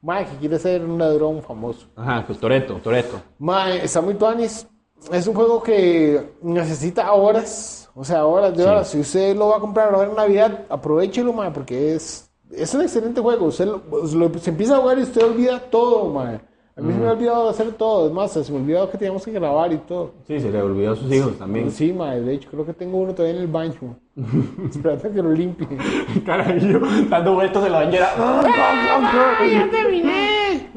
mae 0.03 0.25
que 0.27 0.37
quiere 0.37 0.59
ser 0.59 0.85
un 0.85 0.99
ladrón 0.99 1.43
famoso. 1.43 1.87
Ajá, 1.97 2.25
pues 2.27 2.39
Toreto, 2.39 2.75
Toreto. 2.83 3.21
Mae, 3.39 3.85
está 3.85 4.01
muy 4.01 4.15
tuanis. 4.15 4.67
Es 5.13 5.27
un 5.27 5.35
juego 5.35 5.63
que 5.63 6.33
necesita 6.43 7.13
horas, 7.13 7.89
o 7.95 8.03
sea, 8.05 8.27
horas 8.27 8.57
de 8.57 8.63
Sí. 8.65 8.69
horas. 8.69 8.89
Si 8.89 9.01
usted 9.01 9.37
lo 9.37 9.49
va 9.49 9.57
a 9.59 9.61
comprar 9.61 9.95
ahora 9.95 10.09
en 10.11 10.17
Navidad, 10.17 10.65
aprovechelo, 10.69 11.33
mae, 11.33 11.51
porque 11.53 11.95
es, 11.95 12.29
es 12.51 12.75
un 12.75 12.83
excelente 12.83 13.21
juego. 13.21 13.47
Usted 13.47 13.67
lo- 13.67 13.83
lo- 13.91 14.39
se 14.39 14.51
empieza 14.51 14.77
a 14.77 14.81
jugar 14.81 14.99
y 14.99 15.03
usted 15.03 15.23
olvida 15.25 15.61
todo, 15.61 16.07
mae. 16.13 16.41
A 16.79 16.81
mí 16.81 16.93
se 16.93 17.01
me 17.01 17.09
ha 17.09 17.13
olvidado 17.13 17.45
de 17.45 17.51
hacer 17.51 17.73
todo. 17.73 18.07
Es 18.07 18.13
más, 18.13 18.31
se 18.31 18.53
me 18.53 18.59
olvidó 18.59 18.89
que 18.89 18.97
teníamos 18.97 19.25
que 19.25 19.33
grabar 19.33 19.73
y 19.73 19.79
todo. 19.79 20.13
Sí, 20.29 20.39
se 20.39 20.49
le 20.49 20.63
olvidó 20.63 20.93
a 20.93 20.97
sus 20.97 21.13
hijos 21.13 21.37
también. 21.37 21.73
Sí, 21.73 21.93
mae, 21.93 22.21
de 22.21 22.35
hecho, 22.35 22.49
creo 22.49 22.65
que 22.65 22.73
tengo 22.73 22.99
uno 22.99 23.13
todavía 23.13 23.37
en 23.37 23.43
el 23.43 23.49
baño. 23.49 23.99
Esperando 24.71 25.09
a 25.09 25.11
que 25.11 25.23
lo 25.23 25.33
limpie. 25.33 25.67
Carajillo, 26.25 26.81
dando 27.11 27.35
vueltas 27.35 27.67
en 27.67 27.73
la 27.73 27.79
bañera. 27.79 28.11
¡Ya 29.51 29.69
terminé! 29.73 30.71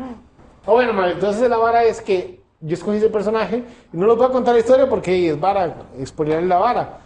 Ah, 0.65 0.71
bueno, 0.71 0.91
mae, 0.93 1.11
entonces 1.11 1.47
la 1.47 1.57
vara 1.57 1.83
es 1.83 2.01
que 2.01 2.41
yo 2.61 2.73
escogí 2.73 2.97
ese 2.97 3.09
personaje 3.09 3.63
y 3.93 3.97
no 3.97 4.07
les 4.07 4.17
voy 4.17 4.25
a 4.25 4.29
contar 4.29 4.55
la 4.55 4.59
historia 4.59 4.89
porque 4.89 5.29
es 5.29 5.39
vara, 5.39 5.87
exponer 5.99 6.41
la 6.43 6.57
vara. 6.57 6.99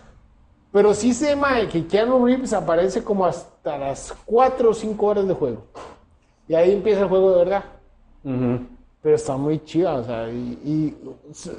Pero 0.71 0.93
sí 0.93 1.13
sé, 1.13 1.35
mae, 1.35 1.67
que 1.67 1.85
Keanu 1.85 2.25
Reeves 2.25 2.53
aparece 2.53 3.03
como 3.03 3.25
hasta 3.25 3.77
las 3.77 4.15
4 4.25 4.69
o 4.69 4.73
5 4.73 5.05
horas 5.05 5.27
de 5.27 5.33
juego. 5.33 5.63
Y 6.47 6.55
ahí 6.55 6.71
empieza 6.71 7.01
el 7.01 7.09
juego 7.09 7.31
de 7.31 7.37
verdad. 7.39 7.63
Ujú. 8.23 8.74
Pero 9.05 9.17
está 9.17 9.37
muy 9.37 9.59
chida, 9.63 9.93
o 9.97 10.03
sea, 10.03 10.27
y, 10.31 10.57
y 10.65 10.95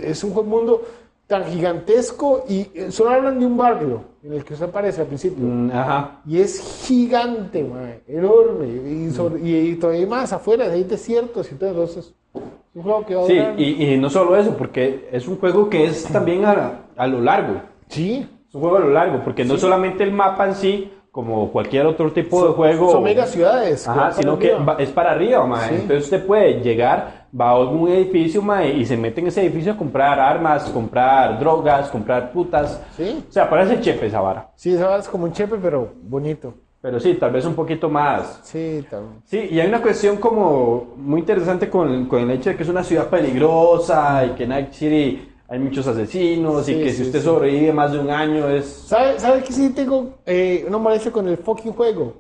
es 0.01 0.25
un 0.25 0.33
juego 0.33 0.49
mundo 0.49 0.83
tan 1.29 1.45
gigantesco 1.45 2.45
y 2.49 2.67
solo 2.91 3.11
hablan 3.11 3.39
de 3.39 3.47
un 3.47 3.57
barrio 3.57 4.01
en 4.25 4.33
el 4.33 4.45
que 4.45 4.55
usted 4.55 4.67
aparece 4.67 5.03
al 5.03 5.07
principio. 5.07 5.45
Mm, 5.47 5.71
Ajá. 5.73 6.21
Y 6.27 6.41
es 6.41 6.61
gigante, 6.89 7.63
mae, 7.63 8.01
enorme. 8.09 8.67
Y, 8.67 9.11
sobre- 9.13 9.41
y- 9.43 9.71
y 9.71 9.75
todavía 9.77 10.09
más 10.09 10.33
afuera, 10.33 10.65
hay 10.65 10.83
desiertos 10.83 11.51
y 11.53 11.55
todo. 11.55 11.71
Entonces, 11.71 12.13
es 12.35 12.43
un 12.75 12.83
juego 12.83 13.07
que 13.07 13.15
va 13.15 13.23
a 13.23 13.27
Sí, 13.27 13.39
y, 13.59 13.93
y 13.93 13.97
no 13.97 14.11
solo 14.11 14.37
eso, 14.37 14.57
porque 14.57 15.09
es 15.13 15.29
un 15.29 15.39
juego 15.39 15.69
que 15.71 15.85
es 15.85 16.03
también 16.05 16.45
a, 16.45 16.81
a 16.97 17.07
lo 17.07 17.21
largo. 17.21 17.61
Sí, 17.89 18.27
Es 18.49 18.55
un 18.57 18.61
juego 18.61 18.79
a 18.79 18.81
lo 18.81 18.91
largo, 18.91 19.21
porque 19.23 19.45
no 19.45 19.57
solamente 19.57 20.03
el 20.03 20.11
mapa 20.11 20.47
en 20.49 20.55
sí, 20.57 20.93
como 21.13 21.51
cualquier 21.51 21.87
otro 21.87 22.13
tipo 22.13 22.47
de 22.47 22.53
juego. 22.53 22.93
son 22.93 23.03
mega 23.03 23.25
ciudades. 23.27 23.89
Ajá, 23.89 24.13
sino 24.13 24.39
que 24.39 24.53
va- 24.53 24.77
es 24.79 24.91
para 24.91 25.13
arriba, 25.13 25.47
mae. 25.47 25.69
Sí. 25.71 25.75
Entonces 25.77 26.05
usted 26.05 26.27
puede 26.27 26.61
llegar, 26.61 27.26
va 27.39 27.51
a 27.51 27.57
algún 27.57 27.91
edificio, 27.91 28.41
mae, 28.41 28.73
y 28.73 28.85
se 28.85 28.97
mete 28.97 29.21
en 29.21 29.27
ese 29.27 29.43
edificio 29.43 29.73
a 29.73 29.77
comprar 29.77 30.19
armas, 30.19 30.71
comprar 30.71 31.39
drogas, 31.39 31.91
comprar 31.91 32.33
putas. 32.33 32.83
Sí. 32.97 33.25
O 33.29 33.33
sea, 33.33 33.49
parece 33.51 33.81
chepe 33.81 34.07
esa 34.07 34.21
vara. 34.21 34.51
Sí, 34.55 34.73
esa 34.73 34.87
vara 34.87 35.01
es 35.01 35.09
como 35.09 35.25
un 35.25 35.33
chepe, 35.33 35.57
pero 35.61 35.93
bonito. 36.03 36.55
Pero 36.81 37.01
sí, 37.01 37.15
tal 37.15 37.33
vez 37.33 37.45
un 37.45 37.55
poquito 37.55 37.89
más. 37.89 38.41
Sí, 38.45 38.85
también. 38.89 39.21
Sí, 39.25 39.49
y 39.51 39.59
hay 39.59 39.67
una 39.69 39.83
cuestión 39.83 40.19
como 40.19 40.95
muy 40.97 41.21
interesante 41.21 41.69
con, 41.69 42.07
con 42.07 42.21
el 42.21 42.31
hecho 42.31 42.51
de 42.51 42.57
que 42.57 42.63
es 42.63 42.69
una 42.69 42.85
ciudad 42.85 43.09
peligrosa 43.09 44.25
y 44.25 44.31
que 44.31 44.45
en 44.45 44.51
Night 44.51 44.73
City 44.73 45.29
hay 45.49 45.59
muchos 45.59 45.87
asesinos 45.87 46.65
Sí, 46.65 46.75
y 46.75 46.83
que 46.85 46.91
sí, 46.91 46.97
si 46.99 47.03
usted 47.05 47.19
sí. 47.19 47.25
sobrevive 47.25 47.73
más 47.73 47.93
de 47.93 47.99
un 47.99 48.11
año 48.11 48.49
es... 48.49 48.67
¿Sabe, 48.67 49.19
¿Sabe 49.19 49.43
que 49.43 49.53
sí 49.53 49.71
tengo 49.71 50.15
eh, 50.27 50.65
una 50.69 50.79
molestia 50.79 51.11
con 51.11 51.27
el 51.27 51.39
fucking 51.39 51.73
juego? 51.73 52.15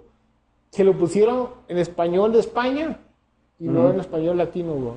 Que 0.72 0.82
lo 0.84 0.94
pusieron 0.94 1.48
en 1.68 1.78
español 1.78 2.32
de 2.32 2.40
España 2.40 2.98
y 3.60 3.64
no 3.68 3.90
en 3.90 4.00
español 4.00 4.36
latino, 4.36 4.74
bro. 4.74 4.94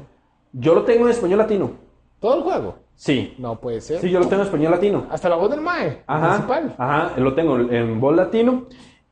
Yo 0.54 0.74
lo 0.76 0.84
tengo 0.84 1.06
en 1.06 1.12
español 1.12 1.40
latino. 1.40 1.72
Todo 2.20 2.38
el 2.38 2.44
juego. 2.44 2.76
Sí. 2.96 3.34
No 3.38 3.56
puede 3.60 3.80
ser. 3.82 4.00
Sí, 4.02 4.10
yo 4.10 4.20
lo 4.20 4.28
tengo 4.28 4.42
en 4.42 4.48
español 4.48 4.72
latino. 4.72 5.06
Hasta 5.10 5.30
la 5.30 5.36
voz 5.38 5.50
del 5.52 5.62
Mae, 5.62 6.04
Ajá. 6.06 6.30
principal. 6.32 6.76
Ajá, 6.78 7.14
lo 7.18 7.34
tengo 7.34 7.58
en 7.58 8.00
voz 8.02 8.16
latino. 8.16 8.64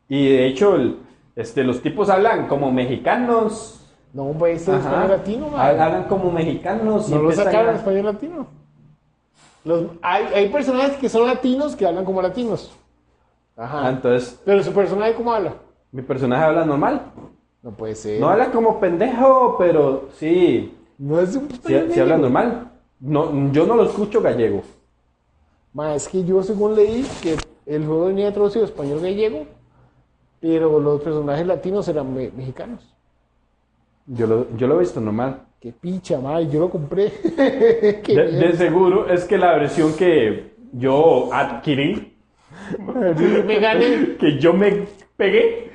Y 0.09 0.27
de 0.29 0.47
hecho, 0.47 0.75
el- 0.75 0.97
este, 1.35 1.63
los 1.63 1.81
tipos 1.81 2.09
hablan 2.09 2.47
como 2.47 2.71
mexicanos. 2.71 3.73
No 4.13 4.31
puede 4.31 4.57
ser 4.59 4.75
español 4.75 5.09
latino, 5.09 5.47
Mae. 5.49 5.75
Hab- 5.77 5.81
Hablan 5.81 6.03
como 6.05 6.31
mexicanos. 6.31 7.09
No 7.09 7.21
lo 7.21 7.31
sacaron 7.31 7.69
en 7.69 7.75
español 7.75 8.05
latino. 8.05 8.47
Los- 9.63 9.85
hay, 10.01 10.25
hay 10.33 10.49
personajes 10.49 10.97
que 10.97 11.09
son 11.09 11.27
latinos 11.27 11.75
que 11.75 11.85
hablan 11.85 12.05
como 12.05 12.21
latinos. 12.21 12.71
Ajá. 13.55 13.87
Ah, 13.87 13.89
entonces, 13.89 14.39
Pero 14.45 14.63
su 14.63 14.71
personaje, 14.73 15.13
¿cómo 15.15 15.33
habla? 15.33 15.53
mi 15.91 16.01
personaje 16.01 16.43
habla 16.43 16.65
normal. 16.65 17.01
No 17.63 17.71
puede 17.71 17.95
ser. 17.95 18.19
No 18.21 18.29
habla 18.29 18.51
como 18.51 18.79
pendejo, 18.79 19.55
pero 19.57 20.09
sí, 20.17 20.76
No 20.97 21.19
es 21.19 21.35
un 21.35 21.47
español 21.51 21.89
sí 21.91 21.99
habla 21.99 22.17
normal. 22.17 22.71
No, 22.99 23.51
yo 23.51 23.65
no 23.65 23.75
lo 23.75 23.83
escucho 23.85 24.21
gallego. 24.21 24.63
Ma, 25.73 25.93
es 25.95 26.07
que 26.07 26.23
yo 26.23 26.41
según 26.41 26.75
leí 26.75 27.05
que 27.21 27.35
el 27.65 27.85
juego 27.85 28.05
venía 28.07 28.33
traducido 28.33 28.65
español 28.65 29.01
gallego, 29.01 29.45
pero 30.39 30.79
los 30.79 31.01
personajes 31.01 31.45
latinos 31.45 31.87
eran 31.87 32.13
me- 32.13 32.31
mexicanos. 32.31 32.93
Yo 34.07 34.25
lo, 34.25 34.55
yo 34.55 34.67
lo 34.67 34.77
he 34.77 34.79
visto 34.79 34.99
normal. 35.01 35.43
Qué 35.59 35.71
picha, 35.73 36.19
ma, 36.19 36.41
yo 36.41 36.61
lo 36.61 36.69
compré. 36.69 37.11
De, 37.37 38.31
de 38.31 38.53
seguro 38.53 39.07
es 39.09 39.25
que 39.25 39.37
la 39.37 39.55
versión 39.57 39.93
que 39.95 40.55
yo 40.73 41.31
adquirí, 41.33 42.15
Me 43.45 43.59
gané. 43.59 44.17
que 44.17 44.39
yo 44.39 44.53
me 44.53 44.87
pegué, 45.15 45.71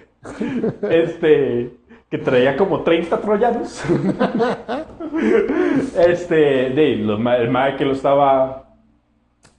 este, 0.91 1.71
que 2.13 2.19
traía 2.19 2.55
como 2.59 2.83
30 2.83 3.21
troyanos. 3.23 3.83
este, 6.07 6.35
de 6.69 6.97
ma- 7.19 7.39
el 7.39 7.49
mae 7.49 7.75
que 7.79 7.87
lo 7.87 7.93
estaba 7.93 8.65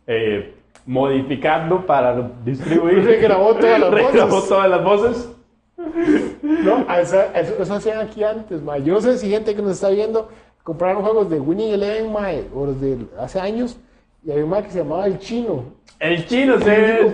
eh, 0.06 0.54
modificando 0.86 1.84
para 1.84 2.30
distribuir. 2.46 3.04
Regrabó 3.06 3.56
todas 3.56 3.80
las 3.80 3.90
Regrabó 3.92 4.36
voces. 4.36 4.50
todas 4.50 4.70
las 4.70 4.84
voces. 4.84 5.30
No, 6.44 6.86
eso, 6.96 7.22
eso- 7.34 7.56
eso 7.60 7.74
hacían 7.74 8.02
aquí 8.02 8.24
antes, 8.24 8.62
ma. 8.62 8.78
Yo 8.78 8.94
no 8.94 9.02
sé 9.02 9.18
si 9.18 9.32
gente 9.32 9.56
que 9.56 9.62
nos 9.64 9.72
está 9.72 9.90
viendo 9.90 10.30
compraron 10.62 11.02
juegos 11.02 11.32
de 11.32 11.40
Winning 11.40 11.74
Eleven, 11.74 12.12
ma, 12.12 12.28
o 12.54 12.68
de 12.68 13.00
hace 13.20 13.40
años, 13.40 13.78
y 14.26 14.32
había 14.32 14.44
un 14.44 14.50
ma 14.50 14.62
que 14.62 14.70
se 14.72 14.80
llamaba 14.80 15.06
El 15.08 15.20
Chino. 15.20 15.64
El 16.00 16.26
chino, 16.26 16.56
sí, 16.60 16.66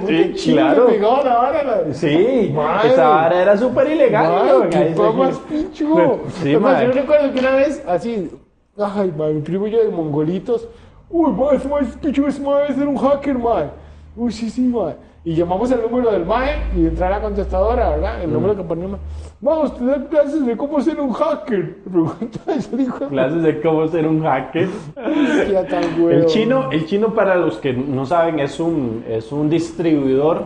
sí, 0.08 0.34
chino 0.36 0.56
claro. 0.56 0.88
pegaba 0.88 1.24
la 1.24 1.38
vara, 1.38 1.64
la- 1.64 1.94
Sí, 1.94 2.52
Madre. 2.56 2.90
esa 2.90 3.08
vara 3.08 3.42
era 3.44 3.56
súper 3.58 3.88
ilegal. 3.92 4.32
Madre, 4.46 4.70
qué 4.70 4.94
sí. 4.96 5.02
más 5.16 5.38
pincho. 5.40 6.20
Sí, 6.42 6.54
Es 6.54 6.60
más, 6.62 6.74
madre. 6.74 6.88
yo 6.88 6.92
recuerdo 6.94 7.32
que 7.32 7.40
una 7.40 7.52
vez, 7.52 7.84
así, 7.88 8.32
ay, 8.78 9.14
madre, 9.16 9.34
mi 9.36 9.42
primo 9.42 9.68
y 9.68 9.72
yo 9.72 9.84
de 9.84 9.90
mongolitos, 9.90 10.68
uy, 11.10 11.32
madre, 11.32 11.58
ese 11.58 11.68
madre, 11.68 11.86
ese 11.88 11.98
pincho, 12.00 12.28
ese 12.28 12.42
madre 12.42 12.74
era 12.76 12.88
un 12.88 12.98
hacker, 12.98 13.38
madre. 13.38 13.70
Uy, 14.16 14.32
sí, 14.32 14.50
sí, 14.50 14.62
madre. 14.62 14.96
Y 15.30 15.36
llamamos 15.36 15.70
el 15.70 15.80
número 15.84 16.12
del 16.12 16.26
MAE 16.26 16.56
y 16.76 16.88
entra 16.88 17.06
a 17.06 17.10
la 17.12 17.22
contestadora, 17.22 17.92
¿verdad? 17.92 18.18
Mm. 18.18 18.22
El 18.24 18.34
número 18.34 18.56
que 18.56 18.64
ponemos. 18.64 19.00
Vamos, 19.40 19.74
usted 19.74 19.86
da 19.86 20.08
clases 20.08 20.44
de 20.44 20.58
cómo 20.58 20.82
ser 20.82 21.00
un 21.00 21.14
hacker. 21.14 21.84
Pregunta 21.84 22.40
ese 22.48 22.82
hijo 22.82 23.08
Clases 23.10 23.44
de 23.44 23.62
cómo 23.62 23.88
ser 23.88 24.08
un 24.08 24.24
hacker. 24.24 24.68
hostia 24.98 25.68
tan. 25.68 25.84
El 26.10 26.26
chino, 26.26 26.72
el 26.72 26.84
chino 26.88 27.14
para 27.14 27.36
los 27.36 27.60
que 27.60 27.74
no 27.74 28.08
saben 28.08 28.40
es 28.40 28.60
un, 28.60 29.04
es 29.08 29.32
un 29.32 29.52
distribuidor 29.52 30.46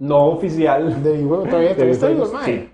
no 0.00 0.26
oficial. 0.30 1.00
De 1.04 1.22
bueno, 1.22 1.44
todavía, 1.44 1.68
De 1.68 1.74
todavía 1.76 1.92
está 1.92 2.08
vivo 2.08 2.24
el 2.24 2.30
videojuegos, 2.30 2.32
MAE. 2.32 2.44
sí. 2.44 2.70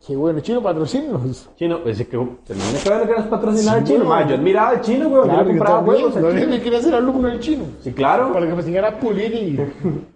Claro. 0.00 0.06
Qué 0.06 0.16
bueno, 0.16 0.40
chino, 0.40 0.62
patrocínanos. 0.62 1.50
Chino, 1.56 1.84
que 1.84 1.92
termina 1.92 2.78
que 2.82 2.88
ver 2.90 3.06
que 3.06 3.14
nos 3.16 3.26
patrocinaba 3.26 3.78
el 3.78 3.84
chino. 3.84 4.04
ma, 4.06 4.26
yo 4.26 4.34
admiraba 4.34 4.68
al 4.70 4.80
chino, 4.80 5.08
weón. 5.08 5.28
Claro, 5.28 5.42
yo 5.42 5.52
yo 5.52 5.58
compraba 5.58 5.84
también. 5.84 6.02
No 6.22 6.30
chino. 6.32 6.46
me 6.48 6.60
quería 6.62 6.80
ser 6.82 6.94
alumno 6.94 7.28
del 7.28 7.40
chino. 7.40 7.64
Sí, 7.80 7.92
claro. 7.92 8.32
Para 8.32 8.46
que 8.46 8.52
me 8.52 8.58
enseñara 8.58 8.88
a 8.88 8.98
pulir 8.98 9.34
y. 9.34 9.60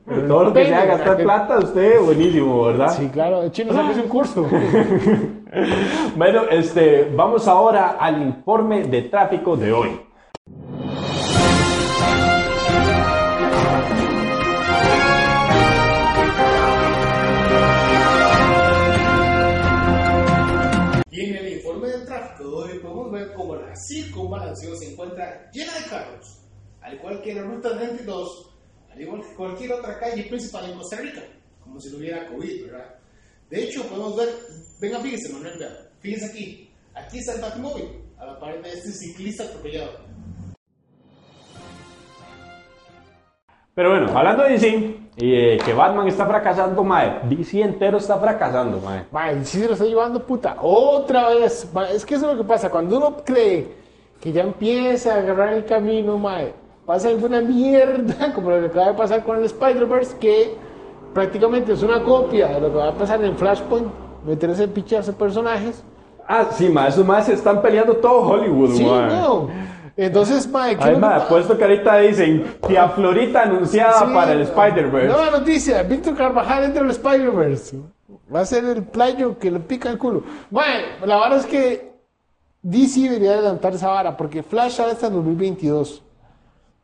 Todo 0.27 0.45
lo 0.45 0.53
que 0.53 0.67
sea 0.67 0.87
gastar 0.87 1.17
plata, 1.19 1.59
usted, 1.59 2.01
buenísimo, 2.01 2.65
¿verdad? 2.65 2.95
Sí, 2.97 3.09
claro, 3.09 3.43
el 3.43 3.53
chino 3.53 3.73
sacó 3.73 4.01
un 4.01 4.09
curso. 4.09 4.47
Bueno, 6.17 6.43
este, 6.51 7.13
vamos 7.15 7.47
ahora 7.47 7.97
al 8.01 8.21
informe 8.21 8.85
de 8.89 9.03
tráfico 9.03 9.57
de 9.57 9.73
hoy. 9.73 10.01
En 21.25 21.37
el 21.37 21.53
informe 21.55 21.89
de 21.89 22.05
tráfico 22.05 22.49
de 22.49 22.73
hoy 22.73 22.79
podemos 22.81 23.13
ver 23.13 23.33
cómo 23.35 23.57
la 23.57 23.75
circunvalación 23.77 24.77
se 24.77 24.93
encuentra 24.93 25.51
llena 25.53 25.73
de 25.79 25.85
carros, 25.89 26.41
al 26.81 26.95
igual 26.95 27.23
que 27.23 27.35
la 27.35 27.43
ruta 27.43 27.77
32, 27.77 28.51
al 28.93 29.01
igual 29.01 29.23
que 29.23 29.35
cualquier 29.35 29.73
otra 29.73 29.99
calle 29.99 30.25
principal 30.25 30.71
en 30.71 30.79
Costa 30.79 30.97
Rica, 30.97 31.23
como 31.63 31.81
si 31.81 31.91
no 31.91 31.99
hubiera 31.99 32.29
COVID, 32.29 32.67
¿verdad? 32.67 32.95
De 33.51 33.65
hecho, 33.65 33.87
podemos 33.89 34.17
ver, 34.17 34.29
venga, 34.81 35.01
fíjense, 35.01 35.33
Manuel, 35.33 35.59
vea, 35.59 35.91
fíjense 36.01 36.27
aquí, 36.27 36.71
aquí 36.95 37.19
está 37.19 37.35
el 37.35 37.41
Batmóvil, 37.41 37.89
a 38.19 38.27
la 38.27 38.39
par 38.39 38.63
de 38.63 38.69
este 38.69 38.93
ciclista 38.93 39.45
atropellado. 39.45 40.01
Pero 43.75 43.91
bueno, 43.91 44.17
hablando 44.17 44.45
de 44.45 44.55
y 44.55 45.04
eh, 45.17 45.59
que 45.65 45.73
Batman 45.73 46.09
está 46.09 46.27
fracasando, 46.27 46.83
mae. 46.83 47.21
DC 47.29 47.61
entero 47.63 47.99
está 47.99 48.17
fracasando, 48.19 48.81
mae. 48.85 49.05
Mae, 49.13 49.45
sí 49.45 49.61
se 49.61 49.67
lo 49.67 49.75
está 49.75 49.85
llevando 49.85 50.21
puta. 50.21 50.57
Otra 50.61 51.29
vez. 51.31 51.69
mae, 51.73 51.95
es 51.95 52.05
que 52.05 52.15
eso 52.17 52.29
es 52.31 52.37
lo 52.37 52.43
que 52.43 52.49
pasa. 52.49 52.71
Cuando 52.71 52.97
uno 52.97 53.17
cree 53.25 53.69
que 54.21 54.33
ya 54.33 54.43
empieza 54.43 55.15
a 55.15 55.19
agarrar 55.19 55.53
el 55.53 55.65
camino, 55.65 56.19
mae, 56.19 56.53
pasa 56.85 57.09
alguna 57.09 57.41
mierda, 57.41 58.33
como 58.35 58.51
lo 58.51 58.61
que 58.61 58.67
acaba 58.67 58.87
de 58.89 58.95
pasar 58.95 59.23
con 59.25 59.39
el 59.39 59.45
Spider-Verse, 59.45 60.17
que 60.19 60.55
prácticamente 61.13 61.73
es 61.73 61.83
una 61.83 62.03
copia 62.03 62.49
de 62.49 62.61
lo 62.61 62.71
que 62.71 62.77
va 62.79 62.89
a 62.89 62.95
pasar 62.95 63.23
en 63.25 63.37
Flashpoint. 63.37 63.87
Meterse 64.27 64.65
en 64.65 64.71
picharse 64.71 65.13
personajes. 65.13 65.85
Ah, 66.27 66.47
sí, 66.51 66.69
mae, 66.71 66.89
esos 66.89 67.05
maes 67.07 67.27
se 67.27 67.35
están 67.35 67.61
peleando 67.61 67.95
todo 67.99 68.21
Hollywood, 68.23 68.73
Sí, 68.73 68.85
mae. 68.85 69.09
no. 69.11 69.49
Entonces, 69.97 70.49
mae, 70.51 70.77
¿qué 70.77 70.81
es 70.83 70.87
Ay, 70.87 70.91
lo 70.93 70.97
que 70.97 71.01
mae, 71.07 71.15
pasa? 71.19 71.29
puesto 71.29 71.57
que 71.57 71.65
ahorita 71.65 71.97
dicen 71.99 72.57
tía 72.67 72.89
Florita 72.89 73.43
anunciada 73.43 74.07
Sí, 74.07 74.13
para 74.15 74.33
el 74.33 74.41
Spider-Verse. 74.43 75.07
Nueva 75.09 75.31
noticia, 75.31 75.83
Víctor 75.85 76.17
Carvajal 76.17 76.65
entra 76.65 76.83
al 76.83 76.91
Spider-Verse. 76.91 77.79
Va 78.35 78.41
a 78.41 78.47
ser 78.47 78.65
el 78.65 78.83
playo 78.83 79.39
que 79.39 79.51
le 79.51 79.61
pica 79.61 79.91
el 79.91 79.99
culo. 79.99 80.25
Bueno, 80.51 81.07
la 81.07 81.19
verdad 81.21 81.39
es 81.39 81.47
que 81.47 81.93
DC 82.63 83.01
debería 83.03 83.33
adelantar 83.35 83.75
esa 83.75 83.89
vara, 83.89 84.17
porque 84.17 84.43
Flash 84.43 84.73
sale 84.73 84.93
hasta 84.93 85.07
el 85.07 85.13
2022. 85.15 86.03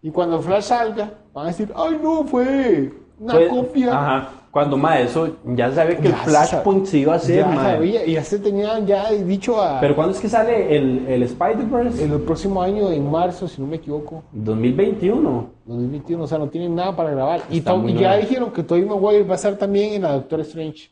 Y 0.02 0.10
cuando 0.10 0.40
Flash 0.40 0.64
salga, 0.64 1.14
van 1.34 1.46
a 1.46 1.48
decir, 1.48 1.72
ay 1.74 1.98
no, 2.02 2.24
fue 2.24 2.92
una 3.20 3.34
Fue- 3.34 3.48
copia. 3.48 3.92
Ajá. 3.92 4.28
Cuando, 4.50 4.76
mae, 4.76 5.04
eso 5.04 5.36
ya 5.44 5.70
sabe 5.70 5.96
que 5.98 6.08
el 6.08 6.12
Ya 6.12 6.18
se 6.24 6.30
Flashpoint 6.30 6.84
se 6.86 6.98
iba 6.98 7.12
a 7.12 7.16
hacer, 7.16 7.36
ya 7.46 7.54
sabía, 7.54 8.04
y 8.04 8.14
ya 8.14 8.24
se 8.24 8.40
tenían 8.40 8.84
ya 8.84 9.08
dicho 9.12 9.62
a 9.62 9.78
Pero 9.78 9.94
¿cuándo 9.94 10.12
es 10.12 10.20
que 10.20 10.28
sale 10.28 10.76
el, 10.76 11.06
el 11.06 11.22
Spider-Verse? 11.22 12.02
el 12.02 12.20
próximo 12.22 12.60
año, 12.60 12.90
en 12.90 13.08
marzo, 13.08 13.46
si 13.46 13.60
no 13.62 13.68
me 13.68 13.76
equivoco. 13.76 14.24
2021. 14.32 15.50
2021, 15.66 16.24
o 16.24 16.26
sea, 16.26 16.38
no 16.38 16.48
tienen 16.48 16.74
nada 16.74 16.96
para 16.96 17.10
grabar. 17.12 17.42
Y, 17.48 17.58
Está 17.58 17.70
to- 17.70 17.76
muy 17.78 17.92
y 17.92 17.98
ya 17.98 18.16
dijeron 18.16 18.50
que 18.50 18.64
Tobey 18.64 18.84
Maguire 18.84 19.22
va 19.22 19.34
a 19.34 19.36
estar 19.36 19.54
también 19.54 19.92
en 19.94 20.02
la 20.02 20.14
Doctor 20.14 20.40
Strange. 20.40 20.90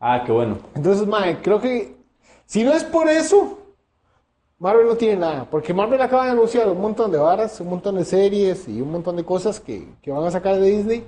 Ah, 0.00 0.22
qué 0.24 0.32
bueno. 0.32 0.56
Entonces, 0.74 1.06
mae, 1.06 1.36
creo 1.42 1.60
que 1.60 1.96
si 2.46 2.64
no 2.64 2.72
es 2.72 2.82
por 2.84 3.10
eso, 3.10 3.58
Marvel 4.58 4.86
no 4.86 4.94
tiene 4.94 5.16
nada, 5.16 5.46
porque 5.50 5.74
Marvel 5.74 6.00
acaba 6.00 6.24
de 6.24 6.30
anunciar 6.30 6.66
un 6.70 6.80
montón 6.80 7.10
de 7.10 7.18
varas, 7.18 7.60
un 7.60 7.68
montón 7.68 7.96
de 7.96 8.06
series 8.06 8.66
y 8.68 8.80
un 8.80 8.90
montón 8.90 9.16
de 9.16 9.24
cosas 9.24 9.60
que, 9.60 9.86
que 10.00 10.10
van 10.10 10.24
a 10.24 10.30
sacar 10.30 10.56
de 10.56 10.70
Disney. 10.70 11.04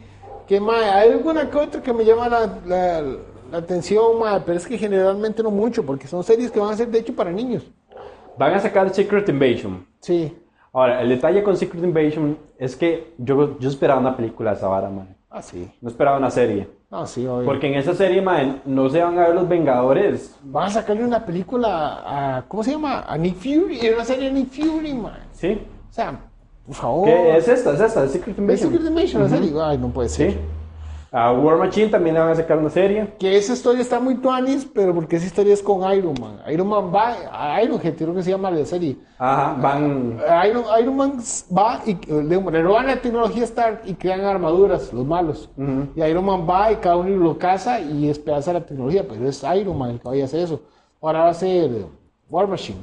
Que 0.46 0.60
mae, 0.60 0.84
hay 0.90 1.12
alguna 1.12 1.50
que 1.50 1.58
otra 1.58 1.82
que 1.82 1.92
me 1.92 2.04
llama 2.04 2.28
la, 2.28 2.58
la- 2.66 3.02
la 3.50 3.58
atención, 3.58 4.18
mae, 4.18 4.40
pero 4.44 4.58
es 4.58 4.66
que 4.66 4.76
generalmente 4.78 5.42
no 5.42 5.50
mucho, 5.50 5.84
porque 5.84 6.06
son 6.06 6.22
series 6.24 6.50
que 6.50 6.60
van 6.60 6.72
a 6.72 6.76
ser 6.76 6.88
de 6.88 6.98
hecho 6.98 7.14
para 7.14 7.30
niños. 7.30 7.64
Van 8.38 8.52
a 8.54 8.60
sacar 8.60 8.92
Secret 8.94 9.28
Invasion. 9.28 9.86
Sí. 10.00 10.36
Ahora, 10.72 11.00
el 11.00 11.08
detalle 11.08 11.42
con 11.42 11.56
Secret 11.56 11.82
Invasion 11.82 12.36
es 12.58 12.76
que 12.76 13.14
yo, 13.18 13.58
yo 13.58 13.68
esperaba 13.68 13.98
una 14.00 14.14
película 14.16 14.50
de 14.50 14.56
esa 14.58 14.68
vara, 14.68 14.90
man. 14.90 15.16
Ah, 15.30 15.40
sí. 15.42 15.70
No 15.80 15.88
esperaba 15.88 16.18
una 16.18 16.30
serie. 16.30 16.68
Ah, 16.90 17.06
sí, 17.06 17.26
obvio. 17.26 17.44
Porque 17.46 17.66
en 17.66 17.74
esa 17.74 17.94
serie, 17.94 18.20
man, 18.22 18.60
no 18.66 18.88
se 18.90 19.02
van 19.02 19.18
a 19.18 19.26
ver 19.26 19.34
los 19.34 19.48
Vengadores. 19.48 20.36
Van 20.44 20.66
a 20.66 20.70
sacarle 20.70 21.04
una 21.04 21.24
película 21.24 22.02
a, 22.36 22.44
¿cómo 22.46 22.62
se 22.62 22.72
llama? 22.72 23.04
A 23.08 23.16
Nick 23.16 23.36
Fury, 23.36 23.78
era 23.80 23.96
una 23.96 24.04
serie 24.04 24.26
de 24.28 24.32
Nick 24.32 24.50
Fury, 24.50 24.92
man. 24.94 25.18
¿Sí? 25.32 25.60
O 25.90 25.92
sea, 25.92 26.18
por 26.66 26.74
favor. 26.74 27.04
¿Qué 27.06 27.36
es 27.36 27.48
esta? 27.48 27.74
¿Es 27.74 27.80
esta? 27.80 28.04
¿Es 28.04 28.12
Secret 28.12 28.36
¿Ves 28.36 28.62
Invasion? 28.62 28.72
Secret 28.72 28.90
Invasion, 28.90 29.22
la 29.22 29.28
serie? 29.28 29.52
Ay, 29.62 29.78
no 29.78 29.88
puede 29.88 30.08
ser. 30.08 30.32
Sí. 30.32 30.38
A 31.12 31.32
War 31.32 31.56
Machine 31.56 31.88
también 31.88 32.14
le 32.14 32.20
van 32.20 32.30
a 32.30 32.34
sacar 32.34 32.58
una 32.58 32.68
serie. 32.68 33.14
Que 33.18 33.36
esa 33.36 33.52
historia 33.52 33.80
está 33.80 34.00
muy 34.00 34.16
tuanis, 34.16 34.68
pero 34.74 34.92
porque 34.92 35.16
esa 35.16 35.26
historia 35.26 35.54
es 35.54 35.62
con 35.62 35.80
Iron 35.92 36.14
Man. 36.20 36.40
Iron 36.52 36.68
Man 36.68 36.92
va, 36.92 37.14
a 37.32 37.62
Iron 37.62 37.80
Head, 37.82 37.94
creo 37.94 38.14
que 38.14 38.22
se 38.22 38.30
llama 38.30 38.50
la 38.50 38.64
serie. 38.66 38.98
Ajá, 39.16 39.56
van... 39.58 40.18
Iron, 40.46 40.64
Iron 40.78 40.96
Man 40.96 41.18
va 41.56 41.80
y 41.86 41.94
le, 42.10 42.38
le 42.38 42.62
roban 42.62 42.88
la 42.88 43.00
tecnología 43.00 43.44
Stark 43.44 43.82
y 43.84 43.94
crean 43.94 44.22
armaduras, 44.22 44.92
los 44.92 45.06
malos. 45.06 45.48
Y 45.94 46.02
Iron 46.02 46.24
Man 46.24 46.46
va 46.46 46.72
y 46.72 46.76
cada 46.76 46.96
uno 46.96 47.08
lo 47.08 47.38
caza 47.38 47.80
y 47.80 48.08
despedaza 48.08 48.52
la 48.52 48.66
tecnología, 48.66 49.06
pero 49.08 49.28
es 49.28 49.42
Iron 49.58 49.78
Man 49.78 49.92
el 49.92 50.00
que 50.00 50.08
vaya 50.08 50.24
a 50.24 50.26
hacer 50.26 50.40
eso. 50.40 50.60
Ahora 51.00 51.20
va 51.20 51.28
a 51.30 51.34
ser 51.34 51.70
War 52.28 52.48
Machine. 52.48 52.80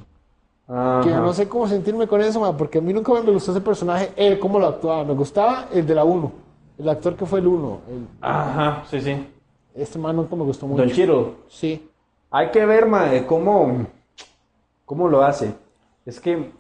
Que 0.66 1.10
no 1.10 1.34
sé 1.34 1.48
cómo 1.50 1.68
sentirme 1.68 2.08
con 2.08 2.22
eso, 2.22 2.40
man, 2.40 2.56
porque 2.56 2.78
a 2.78 2.82
mí 2.82 2.94
nunca 2.94 3.12
me 3.14 3.32
gustó 3.32 3.52
ese 3.52 3.62
personaje, 3.62 4.12
él 4.16 4.40
cómo 4.40 4.60
lo 4.60 4.68
actuaba. 4.68 5.04
Me 5.04 5.14
gustaba 5.14 5.68
el 5.74 5.86
de 5.86 5.94
la 5.96 6.04
1, 6.06 6.32
el 6.80 6.90
actor 6.90 7.16
que 7.16 7.26
fue 7.26 7.40
el 7.40 7.48
1. 7.48 7.80
Ajá, 8.22 8.84
sí, 8.90 9.02
sí. 9.02 9.28
Este 9.76 10.00
man 10.00 10.16
nunca 10.16 10.36
me 10.36 10.44
gustó 10.44 10.66
mucho. 10.66 10.82
Don 10.84 10.92
Chiro, 10.92 11.36
Sí. 11.50 11.90
hay 12.32 12.50
que 12.52 12.66
ver, 12.66 12.86
mae, 12.88 13.26
cómo, 13.26 13.88
cómo 14.86 15.08
lo 15.10 15.22
hace. 15.24 15.54
Es 16.06 16.20
que 16.20 16.52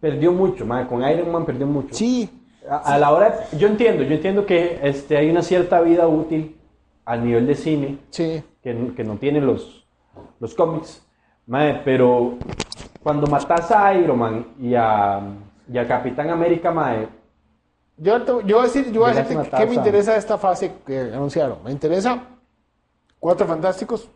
perdió 0.00 0.32
mucho, 0.32 0.64
mae. 0.64 0.86
Con 0.86 1.02
Iron 1.08 1.30
Man 1.30 1.44
perdió 1.44 1.66
mucho. 1.66 1.94
Sí, 1.94 2.30
A, 2.68 2.94
a 2.94 2.98
la 2.98 3.12
hora, 3.12 3.46
yo 3.56 3.68
entiendo, 3.68 4.02
yo 4.02 4.14
entiendo 4.14 4.44
que 4.46 4.80
este, 4.82 5.16
hay 5.16 5.30
una 5.30 5.42
cierta 5.42 5.80
vida 5.82 6.08
útil 6.08 6.56
a 7.04 7.16
nivel 7.16 7.46
de 7.46 7.54
cine 7.54 7.98
sí. 8.10 8.42
que, 8.62 8.92
que 8.96 9.04
no 9.04 9.16
tienen 9.18 9.46
los, 9.46 9.86
los 10.40 10.54
cómics, 10.54 11.05
mae, 11.46 11.82
pero 11.84 12.34
cuando 13.02 13.26
matas 13.26 13.70
a 13.70 13.94
Iron 13.94 14.18
Man 14.18 14.46
y 14.60 14.74
a, 14.74 15.20
y 15.72 15.78
a 15.78 15.86
Capitán 15.86 16.30
América, 16.30 16.70
mae, 16.72 17.08
Yo, 17.98 18.20
te- 18.22 18.32
yo 18.46 18.56
voy 18.56 18.60
a 18.60 18.62
decir, 18.64 18.92
yo 18.92 19.00
voy 19.02 19.10
a 19.10 19.14
decirte 19.14 19.50
qué 19.56 19.66
me 19.66 19.74
interesa 19.74 20.16
esta 20.16 20.36
fase 20.38 20.72
que 20.86 21.00
anunciaron. 21.00 21.58
Me 21.64 21.70
interesa 21.70 22.20
Cuatro 23.18 23.46
Fantásticos, 23.46 24.08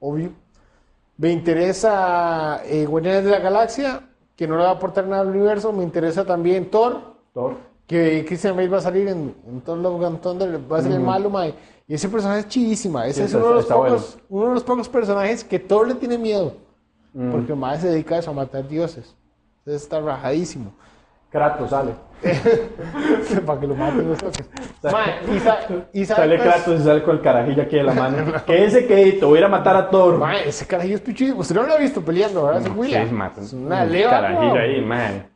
obvio. 0.00 0.30
Me 1.18 1.30
interesa 1.30 2.62
eh, 2.64 2.86
Guardianes 2.86 3.24
de 3.24 3.30
la 3.30 3.38
Galaxia, 3.38 4.00
que 4.34 4.46
no 4.48 4.56
le 4.56 4.62
va 4.64 4.70
a 4.70 4.72
aportar 4.72 5.06
nada 5.06 5.22
al 5.22 5.28
universo. 5.28 5.72
Me 5.72 5.82
interesa 5.84 6.24
también 6.24 6.70
Thor, 6.70 7.14
Thor, 7.34 7.56
que 7.86 8.24
Christian 8.26 8.56
Bale 8.56 8.68
va 8.68 8.78
a 8.78 8.82
salir 8.82 9.08
en, 9.08 9.34
en 9.46 9.60
Thor 9.60 9.78
Love 9.78 10.04
and 10.04 10.20
Thunder, 10.20 10.60
va 10.72 10.78
a 10.78 10.82
ser 10.82 10.92
el 10.92 11.00
malo, 11.00 11.28
mae. 11.30 11.54
Y 11.86 11.94
ese 11.94 12.08
personaje 12.08 12.40
es 12.40 12.48
chidísima. 12.48 13.06
Ese 13.06 13.20
Sí, 13.20 13.20
es 13.26 13.34
está- 13.34 13.38
uno 13.38 13.48
de, 13.48 13.54
los 13.54 13.66
pocos, 13.66 14.18
uno 14.30 14.48
de 14.48 14.54
los 14.54 14.64
pocos 14.64 14.88
personajes 14.88 15.44
que 15.44 15.58
Thor 15.58 15.86
le 15.88 15.94
tiene 15.94 16.18
miedo. 16.18 16.54
Porque 17.30 17.52
el 17.52 17.58
mae 17.58 17.78
se 17.78 17.88
dedica 17.88 18.16
a 18.16 18.18
eso, 18.18 18.30
a 18.30 18.34
matar 18.34 18.68
dioses. 18.68 19.14
Entonces 19.60 19.82
está 19.82 20.00
rajadísimo. 20.00 20.72
Kratos 21.30 21.70
sale. 21.70 21.92
para 23.46 23.60
que 23.60 23.66
lo 23.66 23.74
maten 23.74 24.08
los 24.08 24.18
toques. 24.22 24.48
Y, 25.92 26.04
Sale 26.04 26.36
pues, 26.38 26.48
Kratos 26.48 26.80
y 26.80 26.84
sale 26.84 27.02
con 27.02 27.16
el 27.16 27.22
carajillo 27.22 27.62
aquí 27.62 27.76
de 27.76 27.82
la 27.82 27.94
mano. 27.94 28.32
que 28.46 28.64
ese 28.64 28.86
quedito, 28.86 29.28
voy 29.28 29.38
a 29.38 29.40
ir 29.40 29.44
a 29.46 29.48
matar 29.48 29.76
a 29.76 29.90
Thor. 29.90 30.18
mae, 30.18 30.48
ese 30.48 30.66
carajillo 30.66 30.96
es 30.96 31.00
pichudísimo. 31.00 31.40
Usted 31.40 31.54
no 31.54 31.62
lo 31.64 31.74
ha 31.74 31.78
visto 31.78 32.02
peleando, 32.02 32.44
¿verdad? 32.44 32.60
Ese 32.62 32.70
Sí, 32.70 32.94
es 32.94 33.52
una 33.52 33.82
un 33.82 33.92
leva. 33.92 34.10
carajillo 34.10 34.54
¿no? 34.54 34.60
ahí, 34.60 34.80
man. 34.82 35.26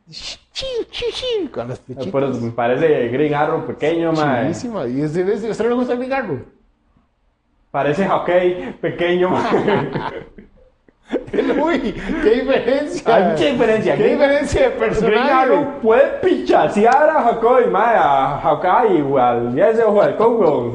Con 1.51 1.67
las 1.67 1.79
Pues 1.79 1.97
pechitas. 1.97 2.41
me 2.41 2.51
parece 2.51 3.07
Green 3.09 3.33
Arrow 3.33 3.65
pequeño, 3.65 4.13
man. 4.13 4.43
Chidísima. 4.45 4.87
¿Y 4.87 5.01
a 5.01 5.05
usted 5.05 5.63
no 5.63 5.69
le 5.69 5.75
gusta 5.75 5.93
el 5.93 6.07
Gargo? 6.07 6.39
Parece 7.71 8.07
hockey 8.07 8.73
pequeño, 8.81 9.29
man. 9.29 9.91
Uy, 11.63 11.93
qué 12.23 12.29
diferencia. 12.41 13.15
Hay 13.15 13.23
mucha 13.23 13.45
diferencia. 13.45 13.95
Qué 13.95 14.03
diferencia 14.07 14.61
de 14.63 14.69
personaje. 14.71 15.67
Puede 15.81 16.03
pichasear 16.21 17.09
a 17.09 17.21
Hawkeye, 17.23 17.67
man, 17.67 17.95
a 17.97 18.39
Hawkeye 18.43 19.01
o 19.01 19.17
al 19.17 19.55
ya 19.55 19.69
ese 19.69 19.83
ojo 19.83 20.03
del 20.03 20.15
Congo. 20.15 20.73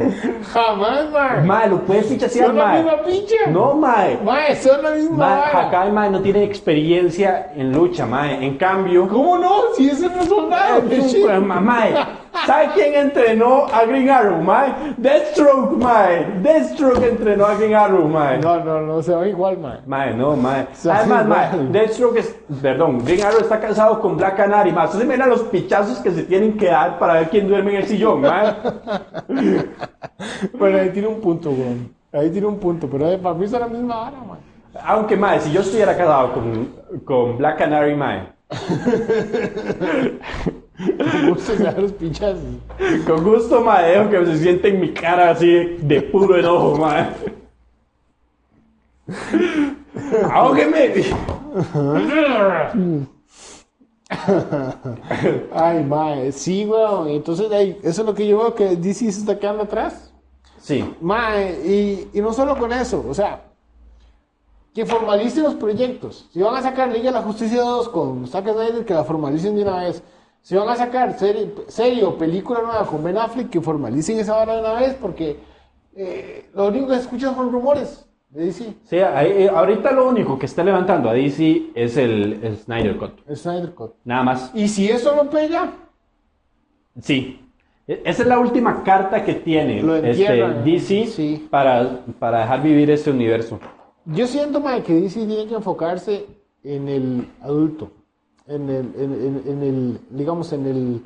Jamás, 0.53 1.11
mae. 1.11 1.43
Man, 1.45 1.71
lo 1.71 1.81
puede 1.83 2.03
pichasear, 2.03 2.47
Son 2.47 2.57
la 2.57 2.73
misma 2.73 3.03
pinche. 3.03 3.37
No, 3.49 3.75
man. 3.75 4.19
Mae, 4.25 4.57
son 4.57 4.83
la 4.83 4.91
misma 4.91 5.17
vara. 5.17 5.47
Hawkeye, 5.71 5.93
man, 5.93 6.13
no 6.13 6.21
tiene 6.21 6.43
experiencia 6.45 7.51
en 7.55 7.73
lucha, 7.73 8.07
man. 8.07 8.43
En 8.43 8.57
cambio, 8.57 9.09
¿Cómo 9.09 9.39
no? 9.39 9.75
Si 9.77 9.89
ese 9.91 10.09
no 10.09 10.23
es 10.23 10.29
soldado. 10.29 10.79
Es 10.79 10.83
un 10.83 10.89
pichi. 11.07 11.25
ma- 11.25 11.61
mae. 11.61 11.95
¿Sabe 12.47 12.69
quién 12.75 12.95
entrenó 12.95 13.67
a 13.73 13.85
Green 13.87 14.11
Arrow, 14.11 14.43
mae? 14.43 14.69
Deathstroke, 14.99 15.77
mae. 15.79 16.27
Deathstroke 16.43 17.03
entrenó 17.09 17.47
a 17.47 17.55
Green 17.55 17.75
Arrow, 17.75 18.07
mae. 18.09 18.39
No, 18.39 18.63
no, 18.63 18.81
no, 18.83 19.03
se 19.03 19.15
va 19.15 19.27
igual, 19.27 19.57
mae. 19.59 19.79
Mae, 19.87 20.13
no, 20.15 20.37
mae. 20.37 20.46
Sea, 20.73 20.97
Además, 20.97 21.27
mae, 21.27 21.57
mae. 21.57 21.69
Deathstroke 21.73 22.19
es, 22.19 22.37
perdón, 22.61 23.05
Green 23.05 23.25
Arrow 23.25 23.41
está 23.41 23.61
casado 23.61 24.01
con 24.01 24.17
Black 24.17 24.37
Canary, 24.37 24.73
mae. 24.73 24.87
Entonces 24.87 25.09
miran 25.09 25.31
los 25.31 25.43
pichazos 25.43 25.99
que 25.99 26.11
se 26.11 26.23
tienen 26.25 26.57
que 26.57 26.67
dar 26.67 26.99
para 26.99 27.15
ver 27.15 27.31
quién 27.31 27.49
duerme 27.49 27.73
en 27.73 27.77
el 27.79 27.87
sillón, 27.87 28.21
mae. 28.21 28.55
Pero 30.59 30.79
ahí 30.79 30.91
tiene 30.91 31.09
un 31.09 31.21
punto, 31.21 31.51
güey. 31.51 31.95
Ahí 32.13 32.31
tiene 32.31 32.47
un 32.47 32.59
punto, 32.59 32.89
pero 32.89 33.11
eh, 33.11 33.19
para 33.19 33.35
mí 33.35 33.45
es 33.45 33.53
la 33.53 33.67
misma 33.67 33.97
vara, 33.97 34.19
mae. 34.21 34.39
Aunque, 34.85 35.17
mae, 35.17 35.41
si 35.41 35.53
yo 35.53 35.61
estuviera 35.61 35.97
casado 35.97 36.33
con, 36.33 36.73
con 37.05 37.37
Black 37.39 37.59
Canary, 37.59 37.95
mae, 37.95 38.37
Me 40.79 41.31
gusta 41.31 41.53
usar 41.55 41.79
los 41.79 41.93
pinchazos. 41.93 42.43
con 43.07 43.25
gusto, 43.25 43.61
mae, 43.63 44.09
que 44.09 44.27
se 44.27 44.39
siente 44.39 44.69
en 44.69 44.81
mi 44.81 44.93
cara 44.93 45.31
así 45.31 45.79
de 45.81 46.03
puro 46.03 46.37
enojo, 46.37 46.77
mae. 46.77 47.07
Ahógeme. 50.31 50.93
Ay, 55.53 55.85
mae, 55.85 56.33
sí, 56.33 56.65
weón. 56.65 57.09
Entonces, 57.09 57.51
ahí, 57.51 57.79
eso 57.83 58.03
es 58.03 58.07
lo 58.07 58.15
que 58.15 58.27
yo 58.27 58.39
veo 58.39 58.55
que 58.55 58.77
DC 58.77 59.11
se 59.13 59.21
está 59.21 59.39
quedando 59.39 59.65
atrás. 59.65 60.13
Sí, 60.61 60.85
Mae, 61.01 61.61
y, 61.65 62.11
y 62.19 62.21
no 62.21 62.33
solo 62.33 62.59
con 62.59 62.73
eso, 62.73 63.05
o 63.09 63.15
sea, 63.15 63.45
que 64.75 64.85
formalicen 64.85 65.45
los 65.45 65.55
proyectos. 65.55 66.29
Si 66.33 66.41
van 66.41 66.57
a 66.57 66.63
sacar 66.63 66.89
Liga 66.89 67.05
de 67.05 67.13
la 67.13 67.23
Justicia 67.23 67.61
2 67.61 67.89
con 67.89 68.27
Zack 68.27 68.53
Snyder, 68.53 68.85
que 68.85 68.95
la 68.95 69.05
formalicen 69.05 69.55
de 69.55 69.63
una 69.63 69.85
vez. 69.85 70.03
Si 70.43 70.55
van 70.55 70.69
a 70.69 70.77
sacar 70.77 71.19
serie, 71.19 71.55
serie 71.69 72.05
o 72.05 72.17
película 72.17 72.61
nueva 72.63 72.87
con 72.87 73.03
Ben 73.03 73.19
Affleck, 73.19 73.51
que 73.51 73.61
formalicen 73.61 74.19
esa 74.19 74.37
hora 74.37 74.55
de 74.55 74.61
una 74.61 74.75
vez, 74.75 74.95
porque 75.01 75.39
eh, 75.95 76.51
lo 76.55 76.69
único 76.69 76.89
que 76.89 76.95
se 76.95 77.01
escucha 77.03 77.35
son 77.35 77.51
rumores 77.51 78.06
DC. 78.37 78.75
Sí, 78.85 78.99
ahí- 78.99 79.45
eh, 79.45 79.49
ahorita 79.49 79.93
lo 79.93 80.09
único 80.09 80.39
que 80.39 80.47
está 80.47 80.63
levantando 80.65 81.09
a 81.11 81.15
DC 81.15 81.71
es 81.75 81.97
el, 81.97 82.41
el 82.43 82.57
Snyder 82.57 82.97
Cut. 82.97 83.13
El 83.29 83.37
Snyder 83.37 83.75
Cut. 83.75 83.93
Nada 84.05 84.23
más. 84.23 84.51
Y 84.55 84.69
si 84.69 84.89
eso 84.89 85.15
no 85.17 85.29
pega, 85.31 85.73
Sí. 87.01 87.41
E- 87.87 88.03
Esa 88.05 88.23
es 88.23 88.29
la 88.29 88.39
última 88.39 88.83
carta 88.83 89.25
que 89.25 89.35
tiene 89.35 89.83
Lo 89.83 89.97
este. 89.97 90.25
DC 90.65 91.07
Sí. 91.07 91.47
para, 91.51 92.01
para 92.19 92.41
dejar 92.41 92.63
vivir 92.63 92.91
este 92.91 93.11
universo. 93.11 93.59
Yo 94.07 94.27
siento, 94.27 94.61
mae, 94.61 94.83
que 94.83 94.95
DC 94.95 95.27
tiene 95.27 95.47
que 95.47 95.55
enfocarse 95.55 96.27
en 96.65 96.89
el 96.89 97.29
adulto, 97.43 97.91
en 98.47 98.69
el, 98.71 98.93
en, 98.99 99.13
en- 99.13 99.43
en 99.47 99.63
el 99.63 99.99
digamos, 100.11 100.53
en 100.53 100.67
el, 100.67 101.03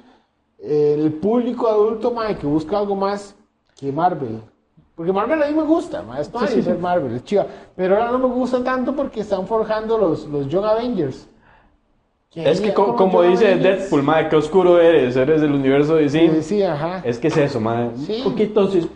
el 0.63 1.13
público 1.15 1.69
adulto, 1.69 2.13
mae, 2.13 2.37
que 2.37 2.47
busca 2.47 2.79
algo 2.79 2.95
más 2.97 3.35
que 3.79 3.91
Marvel. 3.93 4.41
Porque 5.01 5.15
Marvel 5.15 5.43
a 5.43 5.47
mí 5.47 5.55
me 5.55 5.63
gusta, 5.63 6.03
mae, 6.03 6.21
es 6.21 6.29
padre 6.29 6.61
ser 6.63 6.77
Marvel, 6.79 7.15
es 7.15 7.25
chiva. 7.25 7.47
Pero 7.75 7.97
ahora 7.97 8.11
no 8.13 8.19
me 8.19 8.35
gusta 8.35 8.63
tanto 8.63 8.95
porque 8.95 9.21
están 9.21 9.47
forjando 9.47 9.97
los, 9.97 10.27
los 10.27 10.47
Young 10.47 10.67
Avengers. 10.67 11.27
Es 12.35 12.61
que 12.61 12.75
como 12.75 13.23
Young 13.23 13.31
dice 13.31 13.47
Avengers- 13.47 13.63
Deadpool, 13.63 14.03
madre, 14.03 14.29
qué 14.29 14.37
oscuro 14.37 14.79
eres, 14.79 15.17
eres 15.17 15.41
del 15.41 15.53
universo 15.55 15.95
de 15.95 16.03
DC. 16.03 16.29
Sí, 16.29 16.43
sí, 16.43 16.63
ajá. 16.63 17.01
Es 17.03 17.19
que 17.19 17.29
es 17.29 17.37
eso, 17.39 17.59
madre. 17.63 17.93
Sí. 17.97 18.17
Un 18.19 18.25
poquito. 18.25 18.69
sí. 18.69 18.91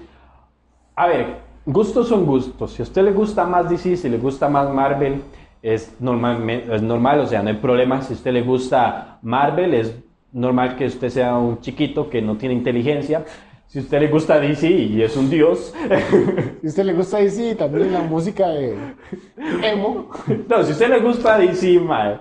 A 0.94 1.06
ver, 1.06 1.38
gustos 1.64 2.06
son 2.06 2.26
gustos. 2.26 2.72
Si 2.72 2.82
a 2.82 2.84
usted 2.84 3.02
le 3.02 3.12
gusta 3.12 3.46
más 3.46 3.70
DC, 3.70 3.96
si 3.96 4.10
le 4.10 4.18
gusta 4.18 4.46
más 4.50 4.68
Marvel, 4.68 5.22
es 5.62 5.96
normal, 6.00 6.46
es 6.70 6.82
normal, 6.82 7.20
o 7.20 7.26
sea, 7.26 7.42
no 7.42 7.48
hay 7.48 7.56
problema. 7.56 8.02
Si 8.02 8.12
a 8.12 8.16
usted 8.16 8.30
le 8.30 8.42
gusta 8.42 9.20
Marvel, 9.22 9.72
es 9.72 9.96
normal 10.32 10.76
que 10.76 10.84
usted 10.84 11.08
sea 11.08 11.34
un 11.38 11.62
chiquito 11.62 12.10
que 12.10 12.20
no 12.20 12.36
tiene 12.36 12.54
inteligencia. 12.54 13.24
Si 13.66 13.78
a 13.80 13.82
usted 13.82 14.00
le 14.00 14.08
gusta 14.08 14.38
DC 14.38 14.70
y 14.70 15.02
es 15.02 15.16
un 15.16 15.28
dios. 15.30 15.74
Si 16.60 16.66
a 16.66 16.70
usted 16.70 16.84
le 16.84 16.92
gusta 16.94 17.18
DC, 17.18 17.56
también 17.56 17.92
la 17.92 18.00
música 18.02 18.48
de 18.48 18.74
emo. 19.62 20.08
No, 20.48 20.62
si 20.62 20.70
a 20.70 20.72
usted 20.72 20.88
le 20.88 21.00
gusta 21.00 21.38
DC, 21.38 21.78
mae, 21.80 22.18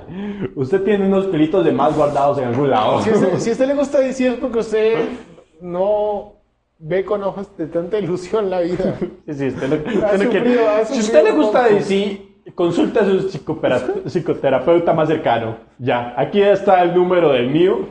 usted 0.56 0.82
tiene 0.84 1.06
unos 1.06 1.28
pelitos 1.28 1.64
de 1.64 1.72
más 1.72 1.96
guardados 1.96 2.38
en 2.40 2.46
algún 2.46 2.70
lado. 2.70 3.02
Si 3.02 3.10
a 3.10 3.14
usted, 3.14 3.38
si 3.40 3.50
a 3.50 3.54
usted 3.54 3.68
le 3.68 3.74
gusta 3.76 4.00
DC 4.00 4.28
es 4.28 4.34
porque 4.36 4.60
usted 4.60 4.96
no 5.62 6.34
ve 6.80 7.06
con 7.06 7.24
ojos 7.24 7.56
de 7.58 7.68
tanta 7.68 8.00
ilusión 8.00 8.50
la 8.50 8.62
vida. 8.62 8.98
Sí, 9.28 9.34
sí, 9.36 9.48
usted 9.48 9.68
no- 9.70 9.76
usted 9.76 10.24
sufrido, 10.24 10.62
Si 10.86 11.00
usted 11.00 11.24
le 11.24 11.32
gusta 11.32 11.64
poco. 11.64 11.76
DC, 11.76 12.22
consulte 12.56 13.00
a 13.00 13.06
su 13.06 13.30
psicoterapeuta 14.10 14.94
más 14.94 15.08
cercano. 15.08 15.58
Ya, 15.80 16.14
aquí 16.18 16.42
está 16.42 16.82
el 16.84 16.94
número 16.94 17.32
del 17.32 17.50
mío. 17.50 17.88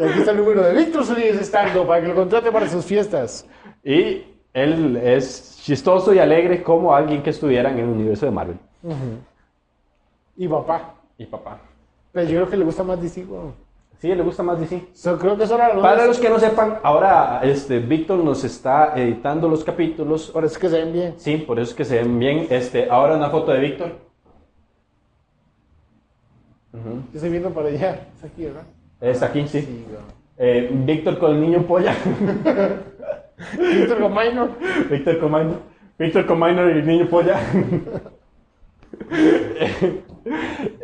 Y 0.00 0.02
aquí 0.02 0.20
está 0.20 0.30
el 0.30 0.38
número 0.38 0.62
de 0.62 0.72
Víctor 0.72 1.04
Solís 1.04 1.38
estando 1.38 1.86
para 1.86 2.00
que 2.00 2.08
lo 2.08 2.14
contrate 2.14 2.50
para 2.50 2.66
sus 2.66 2.86
fiestas. 2.86 3.46
Y 3.84 4.24
él 4.54 4.96
es 4.96 5.60
chistoso 5.62 6.14
y 6.14 6.18
alegre 6.18 6.62
como 6.62 6.94
alguien 6.94 7.22
que 7.22 7.28
estuviera 7.28 7.70
en 7.70 7.80
el 7.80 7.84
universo 7.84 8.24
de 8.24 8.32
Marvel. 8.32 8.58
Y 10.38 10.48
papá. 10.48 10.94
Y 11.18 11.26
papá. 11.26 11.60
Pero 12.12 12.26
yo 12.26 12.36
creo 12.38 12.48
que 12.48 12.56
le 12.56 12.64
gusta 12.64 12.82
más 12.82 13.02
DC, 13.02 13.26
weón. 13.26 13.52
Sí, 13.98 14.08
le 14.08 14.22
gusta 14.22 14.42
más 14.42 14.58
DC. 14.58 14.88
So, 14.94 15.18
creo 15.18 15.36
que 15.36 15.44
era 15.44 15.74
lo 15.74 15.82
Para 15.82 16.06
los 16.06 16.18
que 16.18 16.30
no 16.30 16.38
sepan, 16.38 16.78
ahora 16.82 17.40
este, 17.42 17.78
Víctor 17.78 18.24
nos 18.24 18.42
está 18.42 18.94
editando 18.96 19.50
los 19.50 19.62
capítulos. 19.62 20.30
Por 20.30 20.46
eso 20.46 20.54
es 20.54 20.58
que 20.58 20.70
se 20.70 20.78
ven 20.78 20.92
bien. 20.94 21.14
Sí, 21.18 21.36
por 21.36 21.60
eso 21.60 21.72
es 21.72 21.76
que 21.76 21.84
se 21.84 21.96
ven 21.96 22.18
bien. 22.18 22.46
Este, 22.48 22.88
ahora 22.88 23.16
una 23.16 23.28
foto 23.28 23.52
de 23.52 23.60
Víctor. 23.60 23.92
Yo 26.72 27.02
estoy 27.12 27.28
viendo 27.28 27.50
para 27.50 27.68
allá. 27.68 28.08
Es 28.16 28.24
aquí, 28.24 28.46
¿verdad? 28.46 28.62
Es 29.00 29.22
aquí, 29.22 29.46
sí. 29.48 29.86
Eh, 30.38 30.70
Víctor 30.72 31.18
con 31.18 31.32
el 31.32 31.40
niño 31.40 31.62
polla. 31.66 31.94
Víctor 33.58 33.98
con 34.00 34.12
Minor. 34.14 34.50
Víctor 34.90 35.18
con 35.18 35.32
Minor. 35.32 35.58
Víctor 35.98 36.26
con 36.26 36.40
Minor 36.40 36.68
y 36.68 36.78
el 36.80 36.86
niño 36.86 37.08
polla. 37.08 37.38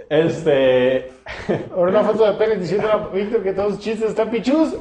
este. 0.09 1.11
Ahora 1.75 1.91
una 1.91 2.05
foto 2.05 2.25
de 2.27 2.33
Pérez 2.39 2.61
diciendo 2.61 2.89
a 2.91 3.09
Víctor 3.09 3.43
que 3.43 3.53
todos 3.53 3.75
sus 3.75 3.83
chistes 3.83 4.11
están 4.11 4.31
pichus. 4.31 4.77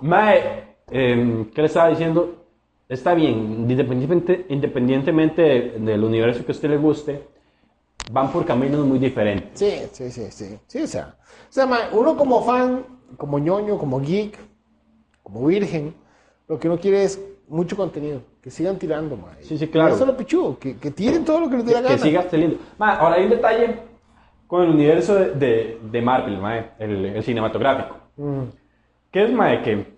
Mae, 0.00 0.64
eh, 0.90 1.46
¿qué 1.54 1.60
le 1.60 1.66
estaba 1.66 1.88
diciendo? 1.88 2.44
Está 2.88 3.14
bien, 3.14 3.66
independientemente, 3.68 4.46
independientemente 4.50 5.42
de- 5.42 5.70
del 5.78 6.04
universo 6.04 6.44
que 6.44 6.52
a 6.52 6.54
usted 6.54 6.68
le 6.70 6.76
guste, 6.76 7.22
van 8.10 8.30
por 8.30 8.44
caminos 8.44 8.84
muy 8.86 8.98
diferentes. 8.98 9.50
Sí, 9.54 9.72
sí, 9.92 10.10
sí, 10.10 10.30
sí. 10.30 10.58
Sí, 10.66 10.82
o 10.82 10.86
sea. 10.86 11.16
O 11.48 11.52
sea, 11.52 11.66
ma, 11.66 11.78
uno 11.92 12.16
como 12.16 12.42
fan, 12.44 12.84
como 13.16 13.38
ñoño, 13.38 13.78
como 13.78 14.00
geek, 14.00 14.38
como 15.22 15.46
virgen, 15.46 15.94
lo 16.48 16.58
que 16.58 16.68
uno 16.68 16.78
quiere 16.78 17.04
es 17.04 17.20
mucho 17.48 17.76
contenido. 17.76 18.20
Que 18.42 18.50
sigan 18.50 18.78
tirando, 18.78 19.16
ma. 19.16 19.28
Sí, 19.40 19.56
sí, 19.56 19.68
claro. 19.68 19.94
Eso 19.94 20.04
lo 20.04 20.16
pichudo, 20.16 20.58
que, 20.58 20.76
que 20.76 20.90
tiren 20.90 21.24
todo 21.24 21.40
lo 21.40 21.48
que 21.50 21.56
les 21.56 21.66
dé 21.66 21.72
la 21.72 21.78
Que, 21.78 21.84
gana. 21.84 21.96
que 21.96 22.02
siga 22.02 22.22
teniendo. 22.28 22.58
Mae, 22.78 22.96
ahora 22.98 23.16
hay 23.16 23.24
un 23.24 23.30
detalle 23.30 23.78
con 24.46 24.62
el 24.64 24.70
universo 24.70 25.14
de, 25.14 25.30
de, 25.32 25.80
de 25.90 26.02
Marvel, 26.02 26.38
mae, 26.38 26.70
el, 26.78 27.06
el 27.06 27.22
cinematográfico. 27.24 27.96
Mm. 28.16 28.42
¿Qué 29.10 29.24
es, 29.24 29.32
mae? 29.32 29.62
Que, 29.62 29.93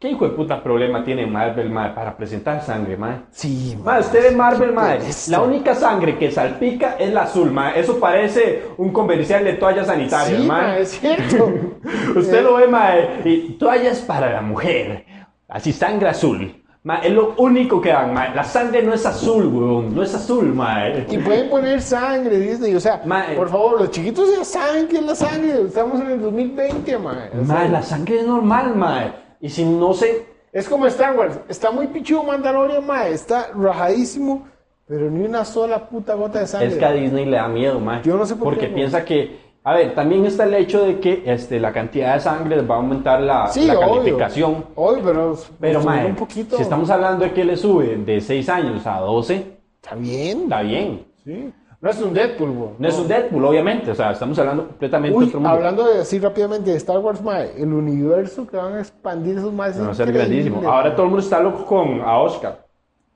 ¿Qué 0.00 0.08
hijo 0.12 0.24
de 0.26 0.34
puta 0.34 0.62
problema 0.62 1.04
tiene 1.04 1.26
Marvel, 1.26 1.68
mae, 1.68 1.90
para 1.90 2.16
presentar 2.16 2.62
sangre, 2.62 2.96
mae? 2.96 3.16
Sí, 3.32 3.76
ma. 3.78 3.92
Mae, 3.92 4.00
usted 4.00 4.30
ve 4.30 4.30
Marvel, 4.34 4.72
mae, 4.72 4.98
la 5.28 5.42
única 5.42 5.74
sangre 5.74 6.16
que 6.16 6.30
salpica 6.30 6.96
es 6.98 7.12
la 7.12 7.24
azul, 7.24 7.50
mae. 7.52 7.78
Eso 7.78 8.00
parece 8.00 8.62
un 8.78 8.94
comercial 8.94 9.44
de 9.44 9.52
toallas 9.54 9.88
sanitarias, 9.88 10.40
Sí, 10.40 10.46
mae. 10.48 10.62
ma, 10.62 10.78
es 10.78 10.88
cierto. 10.98 11.52
Usted 12.16 12.42
lo 12.42 12.54
ve, 12.54 12.66
mae, 12.66 13.20
y 13.26 13.58
toallas 13.58 13.98
para 13.98 14.32
la 14.32 14.40
mujer, 14.40 15.04
así 15.46 15.70
sangre 15.70 16.08
azul. 16.08 16.56
Mae, 16.82 17.06
es 17.06 17.12
lo 17.12 17.34
único 17.36 17.78
que 17.78 17.90
dan, 17.90 18.14
mae. 18.14 18.34
La 18.34 18.44
sangre 18.44 18.82
no 18.82 18.94
es 18.94 19.04
azul, 19.04 19.48
weón, 19.48 19.94
no 19.94 20.02
es 20.02 20.14
azul, 20.14 20.46
mae. 20.54 21.04
Y 21.10 21.18
pueden 21.18 21.50
poner 21.50 21.82
sangre, 21.82 22.38
Disney. 22.38 22.74
O 22.74 22.80
sea, 22.80 23.02
Ma, 23.04 23.26
por 23.36 23.50
favor, 23.50 23.78
los 23.82 23.90
chiquitos 23.90 24.34
ya 24.34 24.44
saben 24.46 24.88
que 24.88 24.96
es 24.96 25.02
la 25.02 25.14
sangre. 25.14 25.60
Estamos 25.66 26.00
en 26.00 26.12
el 26.12 26.22
2020, 26.22 26.98
ma. 27.00 27.28
Sea, 27.32 27.42
Mae, 27.42 27.68
la 27.68 27.82
sangre 27.82 28.20
es 28.20 28.26
normal, 28.26 28.74
mae. 28.74 29.28
Y 29.40 29.48
si 29.48 29.64
no 29.64 29.92
se... 29.94 30.26
Es 30.52 30.68
como 30.68 30.86
Star 30.86 31.16
Wars. 31.16 31.38
Está 31.48 31.70
muy 31.70 31.86
pichudo 31.86 32.24
Mandalorian, 32.24 32.84
ma. 32.84 33.06
Está 33.06 33.48
rajadísimo, 33.54 34.48
pero 34.86 35.10
ni 35.10 35.24
una 35.24 35.44
sola 35.44 35.88
puta 35.88 36.14
gota 36.14 36.40
de 36.40 36.46
sangre. 36.46 36.68
Es 36.68 36.76
que 36.76 36.84
a 36.84 36.92
Disney 36.92 37.24
le 37.24 37.36
da 37.36 37.48
miedo, 37.48 37.78
mae. 37.80 38.02
Yo 38.02 38.16
no 38.16 38.26
sé 38.26 38.34
por 38.34 38.44
Porque 38.44 38.68
qué, 38.68 38.74
piensa 38.74 39.04
que... 39.04 39.50
A 39.62 39.74
ver, 39.74 39.94
también 39.94 40.24
está 40.24 40.44
el 40.44 40.54
hecho 40.54 40.82
de 40.84 40.98
que 41.00 41.22
este, 41.26 41.60
la 41.60 41.70
cantidad 41.70 42.14
de 42.14 42.20
sangre 42.20 42.62
va 42.62 42.76
a 42.76 42.78
aumentar 42.78 43.20
la, 43.20 43.46
Sí, 43.48 43.66
la 43.66 43.78
obvio. 43.78 43.90
calificación. 44.02 44.64
Obvio, 44.74 45.04
pero, 45.04 45.38
Pero, 45.60 45.82
mae, 45.82 46.06
un 46.06 46.16
poquito. 46.16 46.56
si 46.56 46.62
estamos 46.62 46.88
hablando 46.90 47.24
de 47.26 47.32
que 47.32 47.44
le 47.44 47.56
sube 47.58 47.96
de 47.98 48.20
6 48.22 48.48
años 48.48 48.86
a 48.86 49.00
12, 49.00 49.58
Está 49.82 49.94
bien. 49.96 50.42
está 50.44 50.62
bien. 50.62 51.06
Sí. 51.24 51.52
No 51.80 51.88
es 51.88 52.00
un 52.02 52.12
Deadpool, 52.12 52.50
bo. 52.50 52.74
No 52.78 52.88
es 52.88 52.98
un 52.98 53.08
Deadpool, 53.08 53.42
obviamente. 53.44 53.90
O 53.90 53.94
sea, 53.94 54.10
estamos 54.12 54.38
hablando 54.38 54.66
completamente 54.68 55.12
de 55.14 55.18
Uy, 55.18 55.28
otro 55.28 55.40
mundo. 55.40 55.54
hablando 55.56 55.84
de, 55.88 56.00
así 56.00 56.18
rápidamente 56.18 56.70
de 56.70 56.76
Star 56.76 56.98
Wars, 56.98 57.22
mae, 57.22 57.52
el 57.56 57.72
universo 57.72 58.46
que 58.46 58.56
van 58.58 58.74
a 58.74 58.80
expandir 58.80 59.38
esos 59.38 59.52
más 59.52 59.80
Va 59.80 59.90
a 59.90 59.94
ser 59.94 60.12
grandísimo. 60.12 60.60
Ahora 60.70 60.92
todo 60.94 61.04
el 61.04 61.08
mundo 61.10 61.22
está 61.24 61.40
loco 61.40 61.64
con 61.64 62.02
a 62.02 62.18
Oscar. 62.18 62.66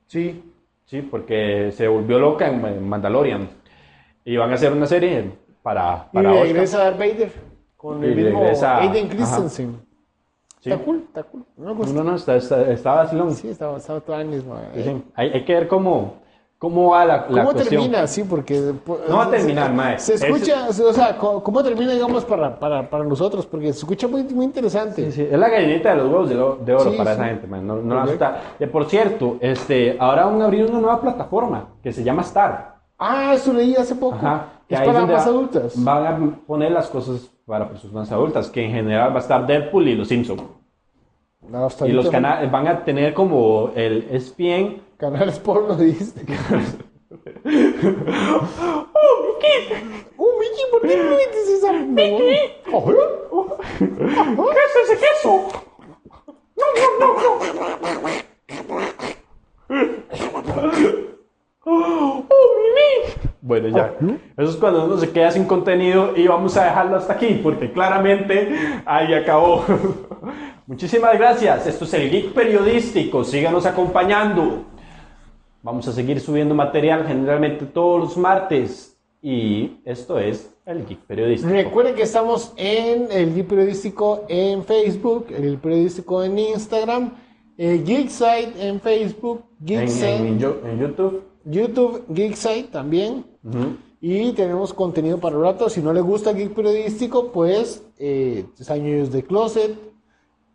Sí. 0.07 0.43
Sí, 0.87 1.03
porque 1.03 1.73
se 1.73 1.89
volvió 1.89 2.19
loca 2.19 2.47
en 2.49 2.89
Mandalorian. 2.89 3.49
Y 4.25 4.37
van 4.39 4.51
a 4.51 4.55
hacer 4.55 4.73
una 4.73 4.87
serie 4.87 5.31
para, 5.63 6.09
Y 6.13 6.15
para 6.15 6.31
Oscar. 6.33 6.47
regresa 6.47 6.79
Darth 6.79 6.99
Vader 6.99 7.33
con 7.77 8.03
Y 8.03 8.07
el 8.07 8.17
mismo 8.17 8.41
regresa- 8.41 8.79
Aiden 8.79 9.07
ajá. 9.07 9.15
Christensen. 9.15 9.77
Sí. 10.61 10.71
Está 10.71 10.83
cool, 10.83 11.05
está 11.07 11.23
cool. 11.25 11.45
No 11.59 11.65
me 11.65 11.71
No, 11.73 11.75
gusta. 11.77 11.93
no, 11.95 12.05
no, 12.05 12.17
está, 12.17 12.37
está, 12.37 12.71
está 12.71 12.95
vacilón. 12.95 13.35
Sí, 13.35 13.49
años, 14.15 14.45
mae. 14.47 14.65
Sí, 14.75 14.83
sí. 14.83 15.03
Hay, 15.15 15.31
hay 15.31 15.45
que 15.45 15.53
ver 15.53 15.69
cómo, 15.69 16.15
cómo 16.65 16.91
va 16.93 17.05
la, 17.05 17.17
la 17.17 17.43
¿Cómo 17.43 17.53
cuestión. 17.53 17.69
termina? 17.83 18.07
Sí, 18.07 18.25
porque... 18.25 18.73
pues, 18.87 19.01
No 19.07 19.17
va 19.19 19.25
a 19.25 19.31
terminar, 19.31 19.67
se, 19.69 19.73
mae. 19.75 19.99
Se 19.99 20.15
escucha, 20.15 20.67
o 20.69 20.93
sea, 20.95 21.19
¿cómo 21.19 21.63
termina, 21.63 21.93
digamos, 21.93 22.25
para, 22.25 22.59
para, 22.59 22.89
para 22.89 23.05
nosotros? 23.05 23.45
Porque 23.45 23.67
se 23.75 23.81
escucha 23.81 24.09
muy, 24.09 24.23
muy 24.25 24.47
interesante. 24.47 25.05
Sí, 25.11 25.13
sí, 25.13 25.29
Es 25.31 25.39
la 25.39 25.51
gallinita 25.51 25.91
de 25.91 25.97
los 25.97 26.07
huevos 26.07 26.29
de, 26.31 26.35
lo- 26.37 26.57
de 26.57 26.75
oro 26.75 26.91
Sí, 26.91 26.97
para 26.97 27.11
sí. 27.15 27.21
esa 27.21 27.29
gente, 27.29 27.47
man. 27.47 27.67
No, 27.67 27.77
no 27.77 28.01
asusta. 28.01 28.41
Eh, 28.59 28.67
por 28.67 28.87
cierto, 28.87 29.37
este, 29.41 29.97
ahora 30.01 30.25
van 30.25 30.41
a 30.41 30.47
abrir 30.47 30.65
una 30.65 30.81
nueva 30.81 31.01
plataforma 31.03 31.69
que 31.83 31.93
se 31.93 32.03
llama 32.03 32.23
Star. 32.23 32.77
Ah, 32.99 33.33
eso 33.35 33.53
leí 33.53 33.77
hace 33.77 33.95
poco. 33.95 34.17
Ajá. 34.17 34.47
que 34.67 34.75
Es 34.77 34.81
ahí 34.81 34.87
para 34.87 35.05
más 35.05 35.27
adultas. 35.27 35.75
Van 35.85 36.07
a 36.07 36.37
poner 36.47 36.73
las 36.73 36.89
cosas 36.89 37.29
para 37.45 37.69
personas 37.69 38.11
adultas, 38.11 38.49
que 38.49 38.65
en 38.65 38.71
general 38.73 39.11
va 39.13 39.17
a 39.17 39.21
estar 39.21 39.47
Deadpool 39.47 39.87
y 39.89 39.97
los 39.97 40.09
Simpsons. 40.09 40.43
No, 41.49 41.69
Y 41.87 41.93
los 41.93 42.07
no. 42.07 42.11
canales 42.11 42.51
van 42.51 42.67
a 42.69 42.85
tener 42.85 43.15
como 43.15 43.71
el 43.75 44.09
ESPN. 44.11 44.83
Canales 44.97 45.39
porno, 45.39 45.77
dice. 45.77 46.25
¡Oh, 50.17 50.39
Mickey! 50.39 50.65
¿Por 50.71 50.83
qué 50.83 50.97
no 50.97 51.11
metes 51.11 51.49
esa 51.49 51.73
¡Mickey! 51.73 52.37
¿Qué 53.79 54.61
es 54.61 54.91
ese 54.91 54.99
queso? 54.99 55.49
¡Oh, 61.67 62.23
Mimi! 62.59 63.15
Bueno, 63.41 63.69
ya. 63.69 63.95
Eso 64.37 64.51
es 64.51 64.57
cuando 64.57 64.85
uno 64.85 64.97
se 64.99 65.11
queda 65.11 65.31
sin 65.31 65.45
contenido 65.45 66.17
y 66.17 66.27
vamos 66.27 66.57
a 66.57 66.65
dejarlo 66.65 66.97
hasta 66.97 67.15
aquí, 67.15 67.41
porque 67.43 67.73
claramente 67.73 68.49
ahí 68.87 69.15
acabó. 69.15 69.65
Muchísimas 70.67 71.17
gracias. 71.19 71.67
Esto 71.67 71.85
es 71.85 71.95
el 71.95 72.11
Geek 72.11 72.33
Periodístico. 72.33 73.23
Síganos 73.25 73.67
acompañando. 73.67 74.65
Vamos 75.63 75.87
a 75.89 75.93
seguir 75.93 76.21
subiendo 76.21 76.55
material 76.55 77.07
generalmente 77.07 77.67
todos 77.67 78.01
los 78.01 78.17
martes. 78.17 78.97
Y 79.21 79.79
esto 79.85 80.19
es 80.19 80.55
el 80.67 80.87
Geek 80.87 81.01
Periodístico. 81.01 81.53
Recuerden 81.53 81.95
que 81.95 82.03
estamos 82.03 82.53
en 82.57 83.09
el 83.11 83.35
Geek 83.35 83.47
Periodístico 83.47 84.25
en 84.29 84.65
Facebook, 84.65 85.27
el 85.31 85.59
Periodístico 85.59 86.23
en 86.23 86.39
Instagram, 86.39 87.13
el 87.59 87.85
Geeksite 87.85 88.53
en 88.59 88.81
Facebook, 88.81 89.45
En, 89.61 89.67
Geeksite, 89.67 90.17
en- 90.17 90.27
en 90.27 90.39
Yo- 90.39 90.61
en 90.65 90.79
YouTube. 90.79 91.23
YouTube, 91.45 92.05
Geeksite 92.15 92.69
también. 92.71 93.25
Ujú. 93.45 93.77
Y 94.01 94.33
tenemos 94.33 94.73
contenido 94.75 95.19
para 95.19 95.39
rato. 95.39 95.69
Si 95.71 95.81
no 95.81 95.93
le 95.93 96.01
gusta 96.03 96.31
el 96.31 96.37
Geek 96.37 96.55
Periodístico, 96.55 97.33
pues 97.33 97.87
eh, 97.99 98.45
Años 98.69 99.11
de 99.13 99.23
Closet, 99.23 99.79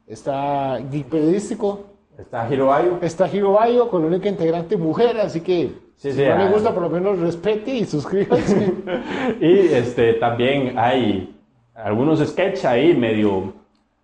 está 0.09 0.79
Geek 0.91 1.05
Periodístico, 1.07 1.85
Está 2.17 2.45
Hiroayu. 2.51 2.97
está 3.01 3.29
Hiro 3.33 3.53
Bayo 3.53 3.87
con 3.89 4.01
la 4.01 4.07
única 4.07 4.27
integrante 4.27 4.75
mujer, 4.75 5.17
así 5.21 5.39
que 5.39 5.71
Sí, 5.95 6.11
si 6.11 6.17
sí, 6.17 6.25
no 6.25 6.33
ah. 6.33 6.37
le 6.37 6.49
gusta, 6.49 6.73
por 6.73 6.83
lo 6.83 6.89
menos 6.89 7.19
respete 7.19 7.71
y 7.75 7.85
suscríbase. 7.85 8.73
Y 9.39 9.59
este, 9.73 10.13
también 10.13 10.77
hay 10.77 11.33
algunos 11.75 12.19
sketches 12.19 12.65
ahí 12.65 12.93
medio... 12.95 13.53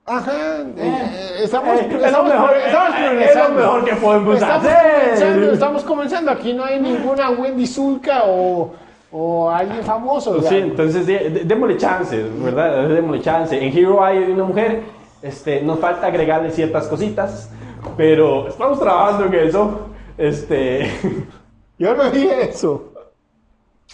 Ajá, 0.05 0.61
eh, 0.61 0.65
eh, 0.77 1.43
estamos, 1.43 1.79
Eh, 1.79 1.87
es 1.89 1.93
lo 1.93 2.05
estamos, 2.05 2.31
mejor, 2.31 2.51
estamos 2.55 2.95
eh, 2.99 3.25
es 3.29 3.35
lo 3.35 3.49
mejor 3.49 3.85
que 3.85 3.95
podemos 3.95 4.35
estamos 4.35 4.65
hacer. 4.65 5.01
Comenzando, 5.09 5.51
estamos 5.53 5.83
comenzando, 5.83 6.31
aquí 6.31 6.53
no 6.53 6.63
hay 6.63 6.79
ninguna 6.79 7.31
Wendy 7.31 7.65
Zulka 7.65 8.23
o, 8.25 8.73
o 9.11 9.49
alguien 9.49 9.81
famoso. 9.83 10.39
Sí, 10.43 10.57
entonces 10.57 11.07
dé- 11.07 11.29
dé- 11.31 11.43
démosle 11.45 11.77
chance, 11.77 12.23
¿verdad? 12.37 12.87
Démosle 12.87 13.21
chance. 13.21 13.57
En 13.57 13.75
Hero 13.75 14.03
hay 14.03 14.19
una 14.19 14.43
mujer 14.43 14.83
Este, 15.21 15.61
nos 15.61 15.79
falta 15.79 16.07
agregarle 16.07 16.51
ciertas 16.51 16.87
cositas, 16.87 17.49
pero 17.97 18.47
estamos 18.47 18.79
trabajando 18.79 19.25
en 19.25 19.47
eso. 19.47 19.89
Este, 20.17 20.91
Yo 21.77 21.95
no 21.95 22.09
dije 22.09 22.49
eso. 22.49 22.91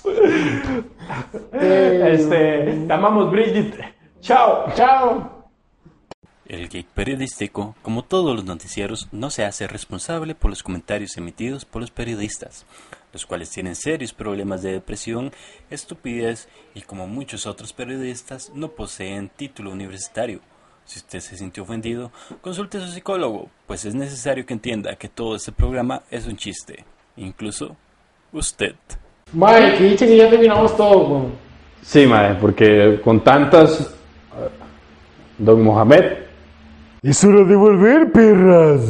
Este, 1.53 2.85
te 2.87 2.93
amamos, 2.93 3.29
Bridget. 3.29 3.75
Chao. 4.21 4.65
Chao. 4.75 5.41
El 6.45 6.69
Geek 6.69 6.87
Periodístico, 6.87 7.75
como 7.81 8.03
todos 8.03 8.35
los 8.35 8.45
noticieros, 8.45 9.07
no 9.11 9.29
se 9.29 9.45
hace 9.45 9.67
responsable 9.67 10.35
por 10.35 10.49
los 10.49 10.63
comentarios 10.63 11.17
emitidos 11.17 11.65
por 11.65 11.81
los 11.81 11.91
periodistas, 11.91 12.65
los 13.13 13.25
cuales 13.25 13.49
tienen 13.49 13.75
serios 13.75 14.13
problemas 14.13 14.61
de 14.61 14.73
depresión, 14.73 15.31
estupidez 15.69 16.49
y 16.73 16.81
como 16.81 17.07
muchos 17.07 17.45
otros 17.45 17.73
periodistas 17.73 18.51
no 18.53 18.71
poseen 18.71 19.29
título 19.29 19.71
universitario. 19.71 20.41
Si 20.85 20.99
usted 20.99 21.19
se 21.19 21.37
sintió 21.37 21.63
ofendido, 21.63 22.11
consulte 22.41 22.77
a 22.77 22.81
su 22.81 22.91
psicólogo, 22.91 23.49
pues 23.65 23.85
es 23.85 23.95
necesario 23.95 24.45
que 24.45 24.53
entienda 24.53 24.95
que 24.97 25.07
todo 25.07 25.35
este 25.35 25.51
programa 25.53 26.01
es 26.11 26.27
un 26.27 26.35
chiste, 26.35 26.83
incluso 27.15 27.75
usted. 28.33 28.75
Madre, 29.33 29.77
que 29.77 29.83
dice 29.85 30.05
que 30.07 30.17
ya 30.17 30.29
terminamos 30.29 30.75
todo, 30.75 31.07
weón. 31.07 31.31
Sí, 31.81 32.05
madre, 32.05 32.37
porque 32.41 32.99
con 33.03 33.23
tantas. 33.23 33.79
eh, 33.81 34.49
Don 35.37 35.63
Mohamed. 35.63 36.19
Es 37.01 37.23
hora 37.23 37.43
de 37.45 37.55
volver, 37.55 38.11
perras. 38.11 38.81